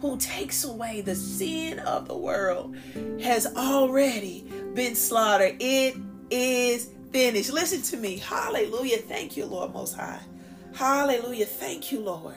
who 0.00 0.18
takes 0.18 0.64
away 0.64 1.00
the 1.00 1.14
sin 1.14 1.78
of 1.78 2.06
the 2.08 2.16
world 2.16 2.76
has 3.22 3.46
already 3.56 4.44
been 4.74 4.94
slaughtered. 4.94 5.56
It 5.60 5.96
is 6.30 6.90
finished. 7.14 7.52
Listen 7.52 7.80
to 7.82 7.96
me. 7.96 8.18
Hallelujah. 8.18 8.98
Thank 8.98 9.36
you, 9.36 9.46
Lord 9.46 9.72
Most 9.72 9.94
High. 9.94 10.20
Hallelujah. 10.74 11.46
Thank 11.46 11.92
you, 11.92 12.00
Lord. 12.00 12.34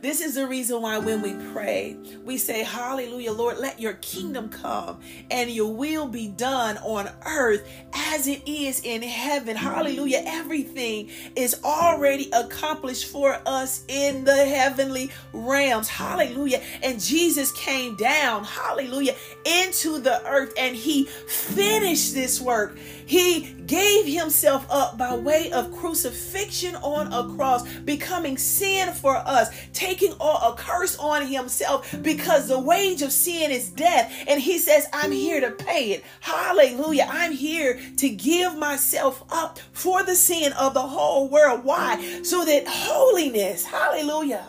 This 0.00 0.20
is 0.20 0.36
the 0.36 0.46
reason 0.46 0.80
why 0.80 0.98
when 0.98 1.22
we 1.22 1.34
pray, 1.52 1.96
we 2.24 2.38
say, 2.38 2.62
Hallelujah, 2.62 3.32
Lord, 3.32 3.58
let 3.58 3.80
your 3.80 3.94
kingdom 3.94 4.48
come 4.48 5.00
and 5.30 5.50
your 5.50 5.74
will 5.74 6.06
be 6.06 6.28
done 6.28 6.76
on 6.78 7.10
earth 7.26 7.68
as 7.92 8.28
it 8.28 8.42
is 8.46 8.80
in 8.84 9.02
heaven. 9.02 9.56
Hallelujah. 9.56 10.22
Everything 10.24 11.10
is 11.34 11.60
already 11.64 12.30
accomplished 12.32 13.06
for 13.06 13.40
us 13.44 13.84
in 13.88 14.24
the 14.24 14.44
heavenly 14.44 15.10
realms. 15.32 15.88
Hallelujah. 15.88 16.62
And 16.82 17.00
Jesus 17.00 17.50
came 17.52 17.96
down, 17.96 18.44
hallelujah, 18.44 19.16
into 19.44 19.98
the 19.98 20.24
earth 20.26 20.52
and 20.56 20.76
he 20.76 21.04
finished 21.06 22.14
this 22.14 22.40
work. 22.40 22.78
He 22.78 23.54
gave 23.68 24.06
himself 24.06 24.66
up 24.70 24.98
by 24.98 25.14
way 25.14 25.52
of 25.52 25.70
crucifixion 25.76 26.74
on 26.76 27.12
a 27.12 27.36
cross, 27.36 27.68
becoming 27.80 28.36
sin 28.36 28.92
for 28.92 29.16
us, 29.16 29.54
taking 29.72 30.12
all 30.18 30.52
a 30.52 30.56
curse 30.56 30.98
on 30.98 31.26
himself 31.26 31.94
because 32.02 32.48
the 32.48 32.58
wage 32.58 33.02
of 33.02 33.12
sin 33.12 33.50
is 33.50 33.68
death. 33.68 34.12
And 34.26 34.40
he 34.40 34.58
says, 34.58 34.88
I'm 34.92 35.12
here 35.12 35.40
to 35.40 35.52
pay 35.52 35.92
it. 35.92 36.04
Hallelujah. 36.20 37.06
I'm 37.08 37.32
here 37.32 37.78
to 37.98 38.08
give 38.08 38.56
myself 38.56 39.22
up 39.30 39.60
for 39.72 40.02
the 40.02 40.16
sin 40.16 40.52
of 40.54 40.74
the 40.74 40.80
whole 40.80 41.28
world. 41.28 41.62
Why? 41.62 42.22
So 42.22 42.44
that 42.44 42.66
holiness, 42.66 43.64
hallelujah, 43.64 44.46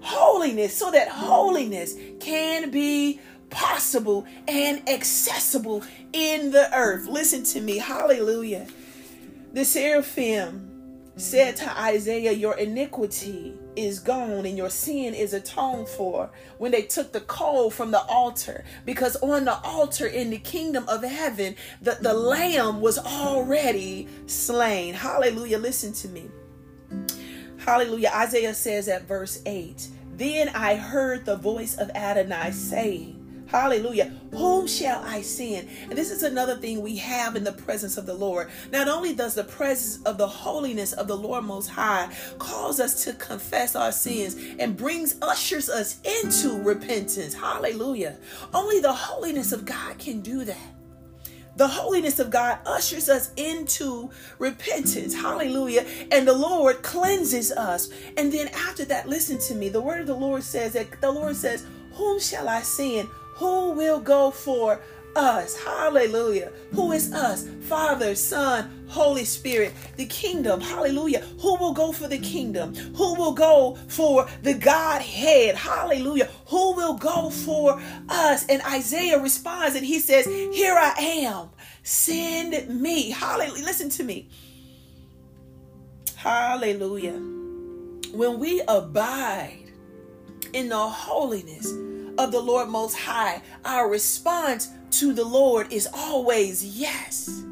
holiness, 0.00 0.74
so 0.74 0.90
that 0.90 1.08
holiness 1.08 1.94
can 2.18 2.70
be 2.70 3.20
possible 3.50 4.26
and 4.46 4.86
accessible 4.88 5.82
in 6.12 6.50
the 6.50 6.74
earth. 6.76 7.06
Listen 7.06 7.42
to 7.44 7.60
me. 7.60 7.78
Hallelujah. 7.78 8.66
The 9.52 9.64
seraphim 9.64 10.68
said 11.16 11.56
to 11.56 11.80
Isaiah, 11.80 12.32
Your 12.32 12.56
iniquity 12.56 13.54
is 13.76 13.98
gone 13.98 14.46
and 14.46 14.56
your 14.56 14.70
sin 14.70 15.14
is 15.14 15.32
atoned 15.32 15.88
for 15.88 16.30
when 16.58 16.72
they 16.72 16.82
took 16.82 17.12
the 17.12 17.20
coal 17.22 17.70
from 17.70 17.90
the 17.90 18.02
altar. 18.02 18.64
Because 18.84 19.16
on 19.16 19.44
the 19.44 19.58
altar 19.58 20.06
in 20.06 20.30
the 20.30 20.38
kingdom 20.38 20.88
of 20.88 21.02
heaven, 21.02 21.56
the, 21.82 21.98
the 22.00 22.14
lamb 22.14 22.80
was 22.80 22.98
already 22.98 24.08
slain. 24.26 24.94
Hallelujah. 24.94 25.58
Listen 25.58 25.92
to 25.94 26.08
me. 26.08 26.30
Hallelujah. 27.58 28.10
Isaiah 28.14 28.54
says 28.54 28.88
at 28.88 29.02
verse 29.06 29.42
8 29.44 29.88
Then 30.14 30.48
I 30.50 30.76
heard 30.76 31.24
the 31.24 31.36
voice 31.36 31.76
of 31.76 31.90
Adonai 31.90 32.52
saying, 32.52 33.17
Hallelujah. 33.48 34.12
Whom 34.32 34.66
shall 34.66 35.02
I 35.02 35.22
send? 35.22 35.68
And 35.84 35.92
this 35.92 36.10
is 36.10 36.22
another 36.22 36.56
thing 36.56 36.82
we 36.82 36.96
have 36.96 37.34
in 37.34 37.44
the 37.44 37.52
presence 37.52 37.96
of 37.96 38.04
the 38.04 38.14
Lord. 38.14 38.50
Not 38.70 38.88
only 38.88 39.14
does 39.14 39.34
the 39.34 39.44
presence 39.44 40.02
of 40.04 40.18
the 40.18 40.28
holiness 40.28 40.92
of 40.92 41.08
the 41.08 41.16
Lord 41.16 41.44
Most 41.44 41.68
High 41.68 42.14
cause 42.38 42.78
us 42.78 43.04
to 43.04 43.14
confess 43.14 43.74
our 43.74 43.90
sins 43.90 44.36
and 44.58 44.76
brings 44.76 45.16
ushers 45.22 45.70
us 45.70 45.98
into 46.04 46.62
repentance. 46.62 47.32
Hallelujah. 47.32 48.18
Only 48.52 48.80
the 48.80 48.92
holiness 48.92 49.52
of 49.52 49.64
God 49.64 49.98
can 49.98 50.20
do 50.20 50.44
that. 50.44 50.74
The 51.56 51.66
holiness 51.66 52.20
of 52.20 52.30
God 52.30 52.58
ushers 52.66 53.08
us 53.08 53.32
into 53.36 54.10
repentance. 54.38 55.14
Hallelujah. 55.14 55.86
And 56.12 56.28
the 56.28 56.34
Lord 56.34 56.82
cleanses 56.82 57.50
us. 57.50 57.88
And 58.16 58.30
then 58.30 58.48
after 58.48 58.84
that, 58.84 59.08
listen 59.08 59.38
to 59.48 59.54
me. 59.54 59.68
The 59.70 59.80
word 59.80 60.02
of 60.02 60.06
the 60.06 60.14
Lord 60.14 60.44
says 60.44 60.74
that 60.74 61.00
the 61.00 61.10
Lord 61.10 61.34
says, 61.34 61.66
Whom 61.94 62.20
shall 62.20 62.48
I 62.48 62.60
send? 62.60 63.08
Who 63.38 63.70
will 63.70 64.00
go 64.00 64.30
for 64.32 64.80
us? 65.14 65.56
Hallelujah. 65.56 66.52
Who 66.72 66.92
is 66.92 67.12
us? 67.12 67.48
Father, 67.68 68.14
Son, 68.14 68.84
Holy 68.88 69.24
Spirit, 69.24 69.72
the 69.96 70.06
kingdom. 70.06 70.60
Hallelujah. 70.60 71.20
Who 71.40 71.56
will 71.56 71.72
go 71.72 71.92
for 71.92 72.08
the 72.08 72.18
kingdom? 72.18 72.74
Who 72.74 73.14
will 73.14 73.32
go 73.32 73.78
for 73.86 74.28
the 74.42 74.54
Godhead? 74.54 75.54
Hallelujah. 75.54 76.28
Who 76.46 76.74
will 76.74 76.94
go 76.94 77.30
for 77.30 77.80
us? 78.08 78.44
And 78.48 78.60
Isaiah 78.62 79.20
responds 79.20 79.76
and 79.76 79.86
he 79.86 80.00
says, 80.00 80.26
Here 80.26 80.74
I 80.74 80.94
am. 80.98 81.50
Send 81.84 82.80
me. 82.80 83.10
Hallelujah. 83.10 83.64
Listen 83.64 83.88
to 83.90 84.02
me. 84.04 84.28
Hallelujah. 86.16 87.20
When 88.12 88.40
we 88.40 88.62
abide 88.66 89.70
in 90.52 90.70
the 90.70 90.78
holiness, 90.78 91.72
of 92.18 92.32
the 92.32 92.40
Lord 92.40 92.68
Most 92.68 92.96
High, 92.96 93.40
our 93.64 93.88
response 93.88 94.68
to 94.90 95.12
the 95.12 95.24
Lord 95.24 95.72
is 95.72 95.88
always 95.94 96.64
yes. 96.78 97.44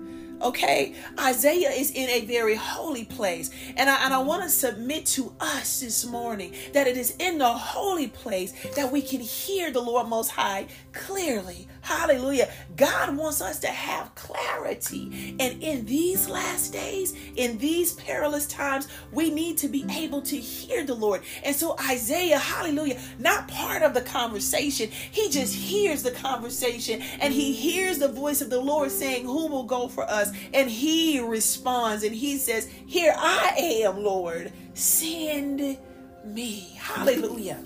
Okay, 0.43 0.95
Isaiah 1.19 1.71
is 1.71 1.91
in 1.93 2.09
a 2.11 2.27
very 2.27 2.55
holy 2.55 3.05
place, 3.05 3.51
and 3.77 3.91
I, 3.91 4.05
and 4.05 4.15
I 4.15 4.19
want 4.19 4.43
to 4.45 4.51
submit 4.51 5.07
to 5.07 5.35
us 5.41 5.81
this 5.81 6.07
morning 6.07 6.55
that 6.75 6.87
it 6.87 6.97
is 6.97 7.17
in 7.19 7.39
the 7.39 7.49
holy 7.53 8.09
place 8.09 8.53
that 8.77 8.93
we 8.93 9.03
can 9.03 9.21
hear 9.21 9.73
the 9.73 9.81
Lord 9.81 10.09
Most 10.09 10.31
High 10.31 10.69
clearly. 10.93 11.69
Hallelujah. 11.81 12.51
God 12.77 13.17
wants 13.17 13.41
us 13.41 13.61
to 13.61 13.69
have 13.69 14.15
clarity. 14.15 15.37
And 15.41 15.63
in 15.63 15.87
these 15.87 16.29
last 16.29 16.73
days, 16.73 17.15
in 17.37 17.59
these 17.59 17.95
perilous 17.95 18.47
times, 18.47 18.89
we 19.13 19.31
need 19.31 19.59
to 19.59 19.69
be 19.69 19.85
able 19.91 20.23
to 20.23 20.37
hear 20.37 20.85
the 20.85 20.95
Lord. 20.95 21.23
And 21.45 21.57
so, 21.57 21.77
Isaiah, 21.91 22.39
hallelujah, 22.39 23.01
not 23.19 23.49
part 23.49 23.83
of 23.83 23.95
the 23.95 24.03
conversation, 24.03 24.91
he 24.91 25.31
just 25.31 25.55
hears 25.55 26.03
the 26.03 26.11
conversation 26.11 27.03
and 27.21 27.33
he 27.33 27.53
hears 27.55 27.99
the 27.99 28.09
voice 28.09 28.41
of 28.43 28.51
the 28.51 28.61
Lord 28.61 28.91
saying, 28.91 29.25
Who 29.25 29.47
will 29.47 29.65
go 29.65 29.89
for 29.89 30.05
us? 30.29 30.37
And 30.53 30.71
he 30.71 31.21
responds 31.21 32.05
and 32.05 32.15
he 32.15 32.39
says, 32.39 32.69
Here 32.87 33.15
I 33.17 33.55
am, 33.57 34.03
Lord. 34.03 34.53
Send 34.75 35.79
me. 36.25 36.77
Hallelujah. 36.79 37.63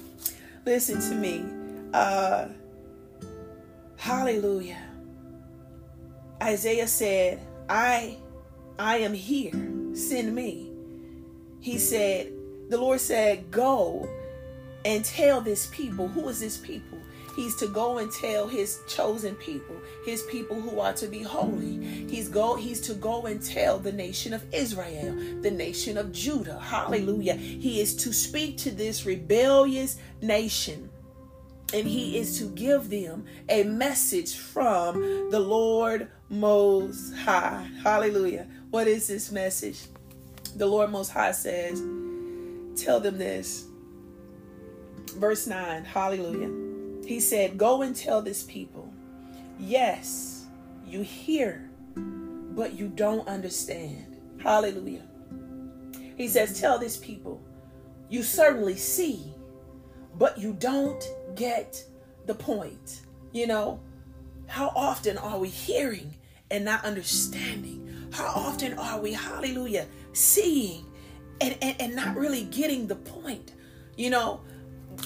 Listen 0.66 1.00
to 1.00 1.14
me. 1.14 1.44
Uh, 1.92 2.48
Hallelujah. 3.96 4.82
Isaiah 6.42 6.88
said, 6.88 7.40
I 7.68 8.18
I 8.78 8.98
am 8.98 9.14
here. 9.14 9.52
Send 9.94 10.34
me. 10.34 10.70
He 11.60 11.78
said, 11.78 12.32
the 12.68 12.76
Lord 12.76 13.00
said, 13.00 13.50
go 13.50 14.08
and 14.84 15.04
tell 15.04 15.40
this 15.40 15.66
people. 15.68 16.08
Who 16.08 16.28
is 16.28 16.40
this 16.40 16.58
people? 16.58 16.93
He's 17.34 17.56
to 17.56 17.66
go 17.66 17.98
and 17.98 18.10
tell 18.10 18.46
his 18.46 18.80
chosen 18.86 19.34
people, 19.36 19.76
his 20.04 20.22
people 20.22 20.60
who 20.60 20.80
are 20.80 20.92
to 20.94 21.06
be 21.06 21.22
holy. 21.22 21.84
He's 22.08 22.28
go 22.28 22.54
he's 22.56 22.80
to 22.82 22.94
go 22.94 23.26
and 23.26 23.42
tell 23.42 23.78
the 23.78 23.92
nation 23.92 24.32
of 24.32 24.44
Israel, 24.52 25.14
the 25.40 25.50
nation 25.50 25.98
of 25.98 26.12
Judah. 26.12 26.58
Hallelujah. 26.58 27.34
He 27.34 27.80
is 27.80 27.94
to 27.96 28.12
speak 28.12 28.58
to 28.58 28.70
this 28.70 29.04
rebellious 29.04 29.98
nation 30.22 30.90
and 31.72 31.88
he 31.88 32.18
is 32.18 32.38
to 32.38 32.44
give 32.50 32.88
them 32.88 33.24
a 33.48 33.64
message 33.64 34.36
from 34.36 35.30
the 35.30 35.40
Lord 35.40 36.08
Most 36.28 37.14
High. 37.16 37.68
Hallelujah. 37.82 38.46
What 38.70 38.86
is 38.86 39.08
this 39.08 39.32
message? 39.32 39.86
The 40.56 40.66
Lord 40.66 40.90
Most 40.90 41.10
High 41.10 41.32
says, 41.32 41.80
Tell 42.76 43.00
them 43.00 43.18
this. 43.18 43.66
Verse 45.16 45.46
9, 45.46 45.84
hallelujah. 45.84 46.63
He 47.04 47.20
said, 47.20 47.58
Go 47.58 47.82
and 47.82 47.94
tell 47.94 48.22
this 48.22 48.42
people, 48.42 48.92
yes, 49.58 50.46
you 50.86 51.02
hear, 51.02 51.70
but 51.96 52.72
you 52.74 52.88
don't 52.88 53.26
understand. 53.28 54.16
Hallelujah. 54.42 55.06
He 56.16 56.28
says, 56.28 56.60
Tell 56.60 56.78
this 56.78 56.96
people, 56.96 57.42
you 58.08 58.22
certainly 58.22 58.76
see, 58.76 59.34
but 60.16 60.38
you 60.38 60.52
don't 60.54 61.02
get 61.34 61.82
the 62.26 62.34
point. 62.34 63.02
You 63.32 63.46
know, 63.46 63.80
how 64.46 64.72
often 64.76 65.18
are 65.18 65.38
we 65.38 65.48
hearing 65.48 66.14
and 66.50 66.64
not 66.64 66.84
understanding? 66.84 68.08
How 68.12 68.26
often 68.26 68.78
are 68.78 69.00
we, 69.00 69.12
hallelujah, 69.12 69.86
seeing 70.12 70.86
and, 71.40 71.56
and, 71.60 71.80
and 71.80 71.96
not 71.96 72.16
really 72.16 72.44
getting 72.44 72.86
the 72.86 72.94
point? 72.96 73.52
You 73.96 74.10
know, 74.10 74.40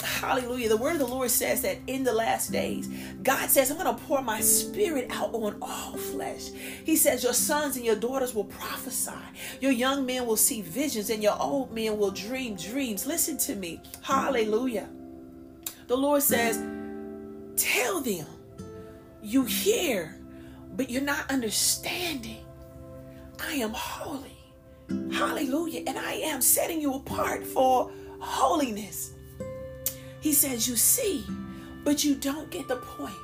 hallelujah. 0.03 0.69
The 0.69 0.77
word 0.77 0.93
of 0.93 0.99
the 0.99 1.07
Lord 1.07 1.31
says 1.31 1.63
that 1.63 1.79
in 1.87 2.05
the 2.05 2.13
last 2.13 2.53
days, 2.53 2.89
God 3.23 3.51
says, 3.51 3.71
I'm 3.71 3.79
going 3.79 3.95
to 3.95 4.03
pour 4.05 4.23
my 4.23 4.41
spirit 4.41 5.09
out 5.11 5.35
on 5.35 5.57
all 5.63 5.97
flesh. 5.97 6.51
He 6.85 6.97
says, 6.97 7.23
Your 7.23 7.33
sons 7.33 7.77
and 7.77 7.85
your 7.85 7.97
daughters 7.97 8.35
will 8.35 8.45
prophesy, 8.45 9.13
your 9.61 9.73
young 9.73 10.07
men 10.07 10.27
will 10.27 10.37
see 10.37 10.63
visions, 10.63 11.11
and 11.11 11.23
your 11.23 11.37
old 11.41 11.73
men 11.73 11.99
will 11.99 12.11
dream 12.11 12.57
dreams. 12.57 13.07
Listen 13.07 13.37
to 13.39 13.55
me. 13.55 13.81
Hallelujah. 14.03 14.89
The 15.87 15.97
Lord 15.97 16.23
says, 16.23 16.59
Tell 17.57 18.01
them 18.01 18.27
you 19.23 19.45
hear, 19.45 20.21
but 20.77 20.91
you're 20.91 21.03
not 21.03 21.31
understanding. 21.31 22.45
I 23.41 23.55
am 23.55 23.71
holy. 23.71 24.37
Hallelujah. 25.13 25.83
And 25.87 25.99
I 25.99 26.13
am 26.15 26.41
setting 26.41 26.81
you 26.81 26.95
apart 26.95 27.47
for 27.47 27.91
holiness. 28.21 29.13
He 30.21 30.33
says, 30.33 30.69
You 30.69 30.77
see, 30.77 31.25
but 31.85 32.05
you 32.05 32.15
don't 32.15 32.51
get 32.51 32.69
the 32.69 32.77
point. 32.77 33.15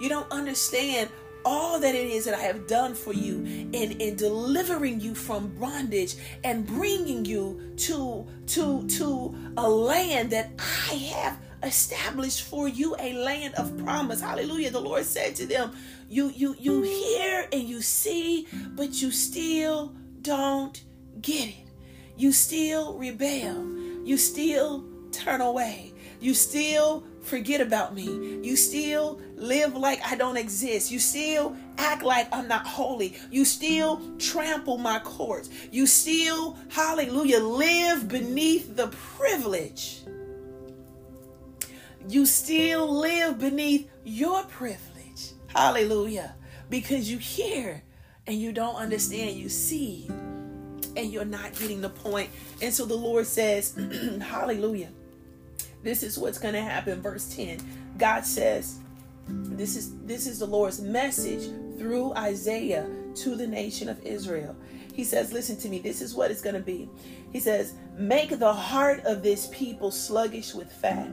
You 0.00 0.08
don't 0.08 0.30
understand 0.30 1.10
all 1.44 1.78
that 1.78 1.94
it 1.94 2.06
is 2.06 2.24
that 2.24 2.34
I 2.34 2.40
have 2.40 2.66
done 2.66 2.94
for 2.94 3.12
you 3.12 3.42
in, 3.44 4.00
in 4.00 4.16
delivering 4.16 5.00
you 5.00 5.14
from 5.14 5.48
bondage 5.56 6.16
and 6.42 6.66
bringing 6.66 7.24
you 7.24 7.74
to, 7.76 8.26
to, 8.46 8.86
to 8.88 9.34
a 9.56 9.68
land 9.68 10.30
that 10.30 10.52
I 10.58 10.94
have 10.94 11.38
established 11.62 12.42
for 12.42 12.68
you 12.68 12.94
a 12.98 13.12
land 13.14 13.54
of 13.54 13.76
promise. 13.78 14.20
Hallelujah. 14.20 14.70
The 14.70 14.80
Lord 14.80 15.04
said 15.04 15.34
to 15.36 15.46
them, 15.46 15.72
You 16.08 16.30
you 16.34 16.54
you 16.58 16.82
hear 16.82 17.48
and 17.52 17.62
you 17.62 17.80
see, 17.80 18.46
but 18.74 19.00
you 19.00 19.10
still 19.10 19.94
don't 20.22 20.82
get 21.20 21.48
it. 21.48 21.68
You 22.16 22.32
still 22.32 22.94
rebel. 22.98 23.66
You 24.04 24.16
still 24.18 24.84
turn 25.10 25.40
away. 25.40 25.93
You 26.24 26.34
still 26.34 27.04
forget 27.22 27.60
about 27.60 27.94
me. 27.94 28.38
You 28.42 28.56
still 28.56 29.20
live 29.36 29.76
like 29.76 30.00
I 30.04 30.16
don't 30.16 30.36
exist. 30.36 30.90
You 30.90 30.98
still 30.98 31.56
act 31.78 32.02
like 32.02 32.28
I'm 32.32 32.48
not 32.48 32.66
holy. 32.66 33.16
You 33.30 33.44
still 33.44 34.00
trample 34.18 34.78
my 34.78 34.98
courts. 35.00 35.50
You 35.70 35.86
still, 35.86 36.56
hallelujah, 36.70 37.40
live 37.40 38.08
beneath 38.08 38.74
the 38.74 38.88
privilege 38.88 40.04
you 42.08 42.26
still 42.26 43.00
live 43.00 43.38
beneath 43.38 43.88
your 44.04 44.42
privilege. 44.44 45.32
Hallelujah. 45.48 46.34
Because 46.68 47.10
you 47.10 47.18
hear 47.18 47.82
and 48.26 48.36
you 48.36 48.52
don't 48.52 48.76
understand, 48.76 49.36
you 49.36 49.48
see, 49.48 50.06
and 50.96 51.12
you're 51.12 51.24
not 51.24 51.52
getting 51.58 51.80
the 51.80 51.88
point. 51.88 52.30
And 52.60 52.72
so 52.72 52.84
the 52.84 52.94
Lord 52.94 53.26
says, 53.26 53.74
Hallelujah. 54.20 54.90
This 55.84 56.02
is 56.02 56.18
what's 56.18 56.38
going 56.38 56.54
to 56.54 56.62
happen. 56.62 57.00
Verse 57.00 57.28
10 57.36 57.58
God 57.98 58.24
says, 58.24 58.78
This 59.28 59.76
is 59.76 59.96
this 60.00 60.26
is 60.26 60.40
the 60.40 60.46
Lord's 60.46 60.80
message 60.80 61.50
through 61.78 62.14
Isaiah 62.14 62.88
to 63.16 63.36
the 63.36 63.46
nation 63.46 63.88
of 63.88 64.02
Israel. 64.02 64.56
He 64.94 65.04
says, 65.04 65.32
Listen 65.32 65.56
to 65.58 65.68
me, 65.68 65.78
this 65.78 66.00
is 66.00 66.14
what 66.14 66.30
it's 66.30 66.40
going 66.40 66.54
to 66.54 66.62
be. 66.62 66.88
He 67.32 67.38
says, 67.38 67.74
Make 67.96 68.38
the 68.38 68.52
heart 68.52 69.04
of 69.04 69.22
this 69.22 69.48
people 69.52 69.90
sluggish 69.90 70.54
with 70.54 70.72
fat. 70.72 71.10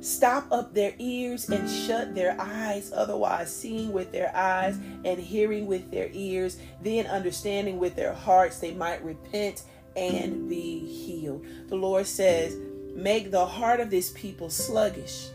Stop 0.00 0.46
up 0.52 0.74
their 0.74 0.94
ears 0.98 1.48
and 1.48 1.68
shut 1.68 2.14
their 2.14 2.36
eyes, 2.38 2.92
otherwise, 2.92 3.54
seeing 3.54 3.90
with 3.92 4.12
their 4.12 4.34
eyes 4.36 4.76
and 5.04 5.18
hearing 5.18 5.66
with 5.66 5.90
their 5.90 6.10
ears, 6.12 6.58
then 6.82 7.06
understanding 7.06 7.78
with 7.78 7.96
their 7.96 8.12
hearts, 8.12 8.58
they 8.58 8.74
might 8.74 9.02
repent 9.02 9.62
and 9.96 10.48
be 10.48 10.80
healed. 10.80 11.46
The 11.68 11.76
Lord 11.76 12.06
says, 12.06 12.54
Make 12.94 13.30
the 13.30 13.44
heart 13.44 13.80
of 13.80 13.90
this 13.90 14.10
people 14.10 14.48
sluggish 14.48 15.28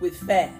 with 0.00 0.16
fat. 0.16 0.54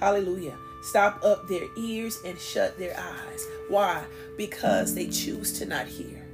Hallelujah. 0.00 0.56
Stop 0.82 1.24
up 1.24 1.46
their 1.46 1.66
ears 1.78 2.18
and 2.26 2.38
shut 2.38 2.76
their 2.78 2.98
eyes. 2.98 3.46
Why? 3.68 4.04
Because 4.36 4.94
they 4.94 5.06
choose 5.06 5.56
to 5.60 5.66
not 5.66 5.86
hear. 5.86 6.26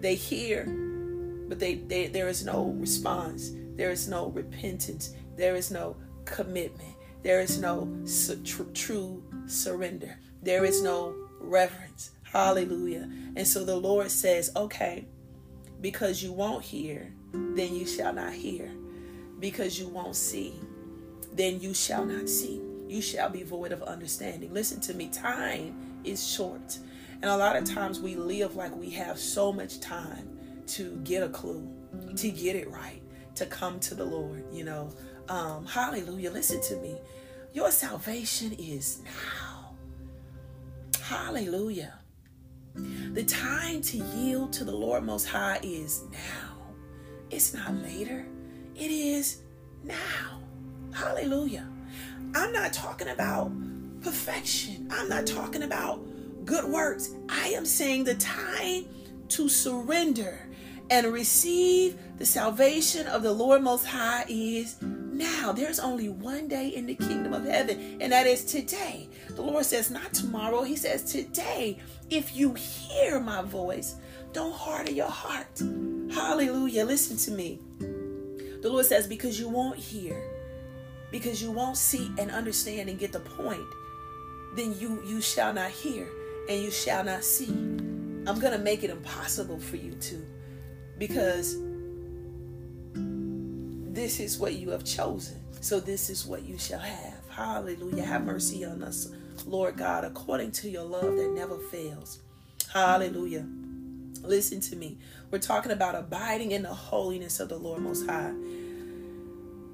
They 0.00 0.16
hear, 0.16 0.64
but 1.48 1.60
they, 1.60 1.76
they 1.76 2.08
there 2.08 2.28
is 2.28 2.44
no 2.44 2.74
response. 2.78 3.52
There 3.76 3.90
is 3.90 4.08
no 4.08 4.26
repentance. 4.30 5.14
There 5.36 5.54
is 5.54 5.70
no 5.70 5.96
commitment. 6.24 6.96
There 7.22 7.40
is 7.40 7.58
no 7.60 7.88
su- 8.04 8.42
tr- 8.42 8.62
true 8.74 9.22
surrender. 9.46 10.18
There 10.42 10.64
is 10.64 10.82
no 10.82 11.14
reverence. 11.38 12.10
Hallelujah. 12.24 13.08
And 13.36 13.46
so 13.46 13.64
the 13.64 13.76
Lord 13.76 14.10
says, 14.10 14.50
okay, 14.56 15.06
because 15.80 16.22
you 16.22 16.32
won't 16.32 16.64
hear, 16.64 17.12
then 17.32 17.74
you 17.74 17.86
shall 17.86 18.12
not 18.12 18.32
hear. 18.32 18.70
Because 19.40 19.78
you 19.78 19.88
won't 19.88 20.16
see, 20.16 20.54
then 21.32 21.60
you 21.60 21.74
shall 21.74 22.04
not 22.04 22.28
see 22.28 22.60
you 22.92 23.00
shall 23.00 23.30
be 23.30 23.42
void 23.42 23.72
of 23.72 23.82
understanding. 23.82 24.52
Listen 24.52 24.80
to 24.82 24.94
me, 24.94 25.08
time 25.08 25.74
is 26.04 26.26
short. 26.26 26.78
And 27.22 27.24
a 27.24 27.36
lot 27.36 27.56
of 27.56 27.64
times 27.64 28.00
we 28.00 28.16
live 28.16 28.54
like 28.54 28.74
we 28.76 28.90
have 28.90 29.18
so 29.18 29.52
much 29.52 29.80
time 29.80 30.38
to 30.68 30.96
get 31.02 31.22
a 31.22 31.28
clue, 31.28 31.66
to 32.16 32.30
get 32.30 32.54
it 32.54 32.70
right, 32.70 33.02
to 33.36 33.46
come 33.46 33.80
to 33.80 33.94
the 33.94 34.04
Lord, 34.04 34.44
you 34.52 34.64
know. 34.64 34.90
Um, 35.28 35.64
hallelujah. 35.64 36.30
Listen 36.30 36.60
to 36.62 36.76
me. 36.76 36.98
Your 37.54 37.70
salvation 37.70 38.52
is 38.58 39.00
now. 39.04 39.74
Hallelujah. 41.00 41.98
The 42.74 43.24
time 43.24 43.80
to 43.82 43.98
yield 43.98 44.52
to 44.54 44.64
the 44.64 44.72
Lord 44.72 45.04
Most 45.04 45.26
High 45.26 45.60
is 45.62 46.02
now. 46.10 46.51
It's 47.32 47.54
not 47.54 47.74
later, 47.82 48.26
it 48.76 48.90
is 48.90 49.38
now. 49.82 50.42
Hallelujah. 50.92 51.66
I'm 52.34 52.52
not 52.52 52.74
talking 52.74 53.08
about 53.08 53.50
perfection. 54.02 54.86
I'm 54.90 55.08
not 55.08 55.26
talking 55.26 55.62
about 55.62 56.06
good 56.44 56.64
works. 56.66 57.14
I 57.30 57.48
am 57.48 57.64
saying 57.64 58.04
the 58.04 58.16
time 58.16 58.84
to 59.28 59.48
surrender 59.48 60.46
and 60.90 61.06
receive 61.06 61.98
the 62.18 62.26
salvation 62.26 63.06
of 63.06 63.22
the 63.22 63.32
Lord 63.32 63.62
Most 63.62 63.86
High 63.86 64.26
is 64.28 64.76
now. 64.82 65.52
There's 65.52 65.80
only 65.80 66.10
one 66.10 66.48
day 66.48 66.68
in 66.68 66.84
the 66.84 66.94
kingdom 66.94 67.32
of 67.32 67.46
heaven, 67.46 67.96
and 68.00 68.12
that 68.12 68.26
is 68.26 68.44
today. 68.44 69.08
The 69.30 69.42
Lord 69.42 69.64
says, 69.64 69.90
not 69.90 70.12
tomorrow. 70.12 70.62
He 70.62 70.76
says, 70.76 71.10
today. 71.10 71.78
If 72.10 72.36
you 72.36 72.52
hear 72.52 73.20
my 73.20 73.40
voice, 73.40 73.96
don't 74.32 74.54
harden 74.54 74.94
your 74.94 75.10
heart. 75.10 75.60
Hallelujah. 76.12 76.84
Listen 76.84 77.16
to 77.18 77.30
me. 77.30 77.60
The 77.78 78.68
Lord 78.68 78.86
says, 78.86 79.06
because 79.06 79.38
you 79.40 79.48
won't 79.48 79.78
hear 79.78 80.22
because 81.12 81.42
you 81.42 81.50
won't 81.50 81.76
see 81.76 82.10
and 82.18 82.30
understand 82.30 82.88
and 82.88 82.98
get 82.98 83.12
the 83.12 83.20
point, 83.20 83.62
then 84.56 84.74
you 84.78 85.00
you 85.06 85.20
shall 85.20 85.52
not 85.52 85.70
hear 85.70 86.08
and 86.48 86.60
you 86.60 86.70
shall 86.70 87.04
not 87.04 87.22
see. 87.22 87.52
I'm 88.26 88.40
to 88.40 88.58
make 88.58 88.82
it 88.82 88.90
impossible 88.90 89.58
for 89.58 89.76
you 89.76 89.92
to 89.92 90.26
because 90.98 91.58
this 92.94 94.20
is 94.20 94.38
what 94.38 94.54
you 94.54 94.70
have 94.70 94.84
chosen. 94.84 95.38
So 95.60 95.78
this 95.78 96.08
is 96.10 96.26
what 96.26 96.42
you 96.44 96.58
shall 96.58 96.80
have. 96.80 97.20
Hallelujah. 97.28 98.04
Have 98.04 98.24
mercy 98.24 98.64
on 98.64 98.82
us, 98.82 99.12
Lord 99.46 99.76
God, 99.76 100.04
according 100.04 100.52
to 100.52 100.68
your 100.68 100.84
love 100.84 101.16
that 101.16 101.30
never 101.34 101.58
fails. 101.58 102.20
Hallelujah. 102.72 103.46
Listen 104.22 104.60
to 104.60 104.76
me. 104.76 104.98
We're 105.30 105.38
talking 105.38 105.72
about 105.72 105.94
abiding 105.94 106.52
in 106.52 106.62
the 106.62 106.74
holiness 106.74 107.40
of 107.40 107.48
the 107.48 107.56
Lord 107.56 107.82
Most 107.82 108.06
High. 108.06 108.32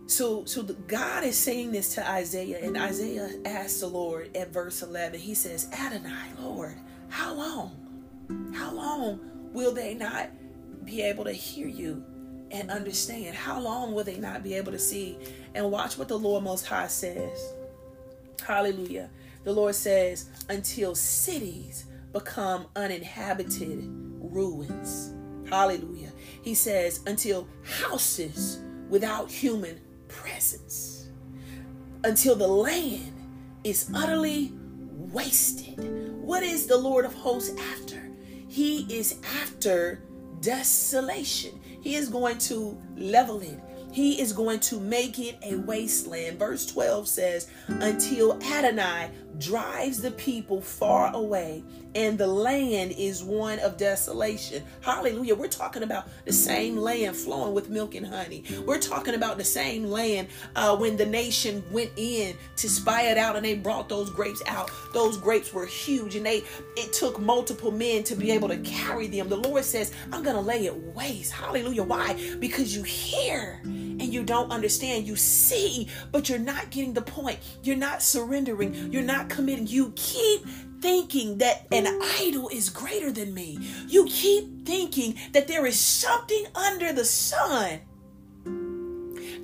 So, 0.07 0.47
so 0.47 0.63
the, 0.63 0.73
God 0.73 1.25
is 1.25 1.37
saying 1.37 1.73
this 1.73 1.95
to 1.97 2.11
Isaiah, 2.11 2.61
and 2.63 2.79
Isaiah 2.79 3.31
asks 3.45 3.81
the 3.81 3.89
Lord 3.89 4.35
at 4.35 4.53
verse 4.53 4.83
11, 4.83 5.21
he 5.21 5.35
says, 5.35 5.69
Adonai, 5.73 6.33
Lord, 6.41 6.77
how 7.11 7.35
long? 7.35 8.53
How 8.55 8.73
long 8.73 9.21
will 9.53 9.73
they 9.75 9.93
not 9.95 10.31
be 10.85 11.03
able 11.03 11.25
to 11.25 11.33
hear 11.33 11.69
you 11.69 12.03
and 12.51 12.71
understand? 12.71 13.37
How 13.37 13.61
long 13.61 13.93
will 13.93 14.05
they 14.05 14.17
not 14.17 14.43
be 14.43 14.55
able 14.55 14.73
to 14.73 14.79
see? 14.79 15.19
And 15.55 15.71
watch 15.71 15.99
what 15.99 16.09
the 16.09 16.19
Lord 16.19 16.43
Most 16.43 16.67
High 16.67 16.89
says. 16.89 17.53
Hallelujah. 18.43 19.11
The 19.45 19.53
Lord 19.53 19.75
says, 19.75 20.31
until 20.49 20.95
cities 20.95 21.85
become 22.13 22.67
uninhabited 22.75 23.83
ruins. 24.31 25.15
Hallelujah. 25.49 26.13
He 26.43 26.55
says, 26.55 27.01
until 27.07 27.49
houses 27.65 28.61
without 28.89 29.31
human 29.31 29.81
presence 30.09 30.99
until 32.05 32.37
the 32.37 32.47
land 32.47 33.13
is 33.65 33.91
utterly 33.95 34.53
wasted. 34.93 35.77
What 36.23 36.43
is 36.43 36.67
the 36.67 36.77
Lord 36.77 37.05
of 37.05 37.15
hosts 37.15 37.59
after? 37.75 38.11
He 38.49 38.83
is 38.95 39.17
after 39.43 40.03
desolation. 40.41 41.61
He 41.83 41.95
is 41.97 42.09
going 42.09 42.39
to 42.39 42.79
level 42.97 43.41
it. 43.41 43.61
He 43.91 44.21
is 44.21 44.33
going 44.33 44.61
to 44.61 44.79
make 44.79 45.19
it 45.19 45.39
a 45.43 45.57
wasteland. 45.57 46.39
Verse 46.39 46.67
12 46.67 47.09
says, 47.09 47.49
Until 47.69 48.41
Adonai 48.43 49.11
drives 49.37 50.01
the 50.01 50.11
people 50.13 50.61
far 50.61 51.15
away 51.15 51.63
and 51.95 52.19
the 52.19 52.27
land 52.27 52.93
is 52.97 53.23
one 53.23 53.59
of 53.61 53.77
desolation. 53.77 54.63
Hallelujah. 54.81 55.35
We're 55.35 55.49
talking 55.49 55.83
about 55.83 56.09
the 56.25 56.33
same 56.33 56.77
land 56.77 57.17
flowing 57.17 57.55
with 57.55 57.71
milk 57.71 57.95
and 57.95 58.07
honey. 58.07 58.45
We're 58.67 58.81
talking 58.81 59.15
about 59.15 59.39
the 59.39 59.45
same 59.45 59.85
land 59.85 60.29
uh, 60.57 60.77
when 60.77 60.97
the 60.97 61.07
nation 61.07 61.65
went 61.71 61.91
in 61.97 62.37
to 62.57 62.69
spy 62.69 63.03
it 63.03 63.19
out 63.19 63.37
and 63.37 63.45
they 63.45 63.55
brought 63.55 63.89
those 63.89 64.11
grapes 64.11 64.43
out. 64.47 64.71
Those 64.93 65.17
grapes 65.17 65.53
were 65.53 65.67
huge 65.67 66.15
and 66.15 66.25
they 66.25 66.45
it 66.77 66.93
took 66.93 67.19
multiple 67.21 67.71
men 67.71 68.05
to 68.05 68.15
be 68.15 68.31
able 68.31 68.49
to 68.49 68.59
carry 68.59 69.07
them. 69.09 69.29
The 69.29 69.37
Lord 69.37 69.65
says, 69.65 69.93
I'm 70.13 70.23
to 70.25 70.41
lay 70.41 70.67
it 70.67 70.77
waste. 70.95 71.33
Hallelujah. 71.33 71.83
Why? 71.83 72.37
Because 72.39 72.77
you 72.77 72.83
hear 72.83 73.61
and 73.65 74.13
you 74.13 74.23
don't 74.23 74.51
understand. 74.51 75.07
You 75.07 75.17
see, 75.17 75.89
but 76.13 76.29
you're 76.29 76.39
not 76.39 76.71
getting 76.71 76.93
the 76.93 77.03
point. 77.03 77.39
You're 77.63 77.77
not 77.77 78.03
surrendering. 78.03 78.93
You're 78.93 79.03
not 79.03 79.18
committing. 79.25 79.67
You 79.67 79.93
keep 79.97 80.47
thinking 80.81 81.39
that 81.39 81.67
an 81.73 81.87
idol 82.21 82.49
is 82.49 82.71
greater 82.71 83.11
than 83.11 83.35
me. 83.35 83.59
You 83.89 84.07
keep 84.07 84.65
thinking 84.65 85.17
that 85.33 85.49
there 85.49 85.67
is 85.67 85.79
something 85.79 86.47
under 86.55 86.93
the 86.93 87.05
sun 87.05 87.81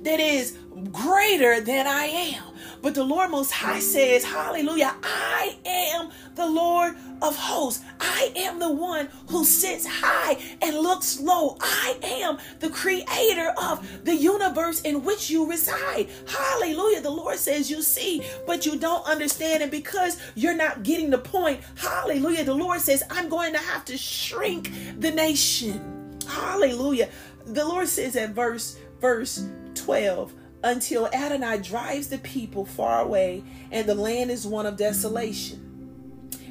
that 0.05 0.19
is 0.19 0.57
greater 0.91 1.59
than 1.59 1.87
I 1.87 2.05
am. 2.05 2.43
But 2.81 2.93
the 2.93 3.03
Lord 3.03 3.31
Most 3.31 3.51
High 3.51 3.79
says, 3.79 4.23
Hallelujah, 4.23 4.95
I 5.01 5.57
am 5.65 6.11
the 6.35 6.47
Lord 6.47 6.95
of 7.21 7.35
hosts. 7.35 7.83
I 7.99 8.31
am 8.35 8.59
the 8.59 8.71
one 8.71 9.09
who 9.29 9.43
sits 9.43 9.87
high 9.87 10.37
and 10.61 10.77
looks 10.77 11.19
low. 11.19 11.57
I 11.59 11.97
am 12.03 12.37
the 12.59 12.69
creator 12.69 13.53
of 13.59 14.05
the 14.05 14.15
universe 14.15 14.81
in 14.81 15.03
which 15.03 15.31
you 15.31 15.49
reside. 15.49 16.09
Hallelujah. 16.27 17.01
The 17.01 17.09
Lord 17.09 17.37
says, 17.39 17.71
You 17.71 17.81
see, 17.81 18.21
but 18.45 18.67
you 18.67 18.77
don't 18.77 19.05
understand. 19.07 19.63
And 19.63 19.71
because 19.71 20.21
you're 20.35 20.55
not 20.55 20.83
getting 20.83 21.09
the 21.09 21.17
point, 21.17 21.61
hallelujah, 21.75 22.43
the 22.43 22.53
Lord 22.53 22.81
says, 22.81 23.03
I'm 23.09 23.29
going 23.29 23.53
to 23.53 23.59
have 23.59 23.83
to 23.85 23.97
shrink 23.97 24.71
the 24.99 25.09
nation. 25.09 26.19
Hallelujah. 26.27 27.09
The 27.45 27.65
Lord 27.65 27.87
says 27.87 28.15
at 28.15 28.31
verse 28.31 28.77
verse 28.99 29.47
12 29.75 30.33
until 30.63 31.07
Adonai 31.13 31.59
drives 31.59 32.07
the 32.07 32.17
people 32.19 32.65
far 32.65 33.01
away 33.01 33.43
and 33.71 33.87
the 33.87 33.95
land 33.95 34.31
is 34.31 34.47
one 34.47 34.65
of 34.65 34.77
desolation. 34.77 35.61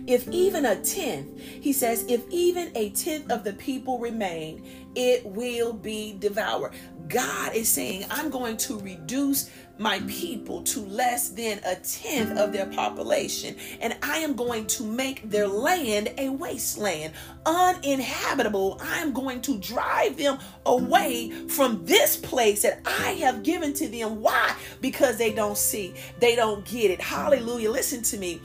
if 0.06 0.28
even 0.28 0.66
a 0.66 0.76
tenth, 0.82 1.40
he 1.40 1.72
says, 1.72 2.04
if 2.08 2.22
even 2.30 2.70
a 2.74 2.90
tenth 2.90 3.30
of 3.30 3.44
the 3.44 3.54
people 3.54 3.98
remain, 3.98 4.83
it 4.94 5.24
will 5.26 5.72
be 5.72 6.16
devoured. 6.18 6.72
God 7.08 7.54
is 7.54 7.68
saying, 7.68 8.06
I'm 8.10 8.30
going 8.30 8.56
to 8.58 8.78
reduce 8.80 9.50
my 9.76 10.00
people 10.06 10.62
to 10.62 10.80
less 10.80 11.30
than 11.30 11.58
a 11.66 11.74
tenth 11.76 12.38
of 12.38 12.52
their 12.52 12.66
population, 12.66 13.56
and 13.80 13.96
I 14.02 14.18
am 14.18 14.34
going 14.34 14.66
to 14.68 14.84
make 14.84 15.28
their 15.28 15.48
land 15.48 16.12
a 16.16 16.28
wasteland, 16.28 17.12
uninhabitable. 17.44 18.80
I 18.80 19.00
am 19.00 19.12
going 19.12 19.40
to 19.42 19.58
drive 19.58 20.16
them 20.16 20.38
away 20.64 21.30
from 21.48 21.84
this 21.84 22.16
place 22.16 22.62
that 22.62 22.80
I 22.86 23.12
have 23.20 23.42
given 23.42 23.72
to 23.74 23.88
them. 23.88 24.20
Why? 24.20 24.56
Because 24.80 25.18
they 25.18 25.32
don't 25.32 25.58
see, 25.58 25.94
they 26.20 26.36
don't 26.36 26.64
get 26.64 26.90
it. 26.90 27.00
Hallelujah. 27.00 27.70
Listen 27.70 28.02
to 28.04 28.16
me. 28.16 28.40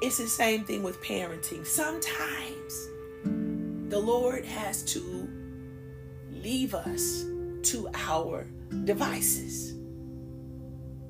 It's 0.00 0.18
the 0.18 0.26
same 0.26 0.64
thing 0.64 0.82
with 0.82 1.00
parenting. 1.02 1.64
Sometimes 1.64 2.88
the 3.88 4.00
Lord 4.00 4.44
has 4.46 4.82
to 4.94 5.21
leave 6.42 6.74
us 6.74 7.24
to 7.70 7.88
our 7.94 8.46
devices. 8.84 9.74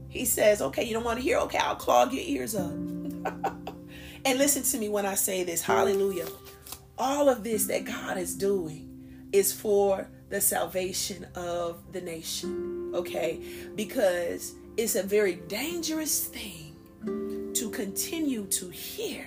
He 0.09 0.25
says, 0.25 0.61
okay, 0.61 0.85
you 0.85 0.93
don't 0.93 1.05
want 1.05 1.19
to 1.19 1.23
hear? 1.23 1.39
Okay, 1.39 1.59
I'll 1.59 1.75
clog 1.75 2.13
your 2.13 2.23
ears 2.25 2.55
up. 2.55 2.71
and 4.25 4.39
listen 4.39 4.63
to 4.63 4.79
me 4.79 4.89
when 4.89 5.07
I 5.07 5.15
say 5.15 5.43
this. 5.43 5.63
Hallelujah. 5.63 6.27
All 6.99 7.29
of 7.29 7.43
this 7.43 7.67
that 7.67 7.85
God 7.85 8.19
is 8.19 8.35
doing 8.35 9.29
is 9.33 9.53
for 9.53 10.07
the 10.29 10.41
salvation 10.41 11.27
of 11.35 11.93
the 11.93 12.01
nation. 12.01 12.93
Okay? 12.95 13.41
Because 13.75 14.55
it's 14.77 14.97
a 14.97 15.03
very 15.03 15.37
dangerous 15.49 16.27
thing 16.27 16.77
to 17.55 17.71
continue 17.71 18.47
to 18.47 18.69
hear 18.69 19.27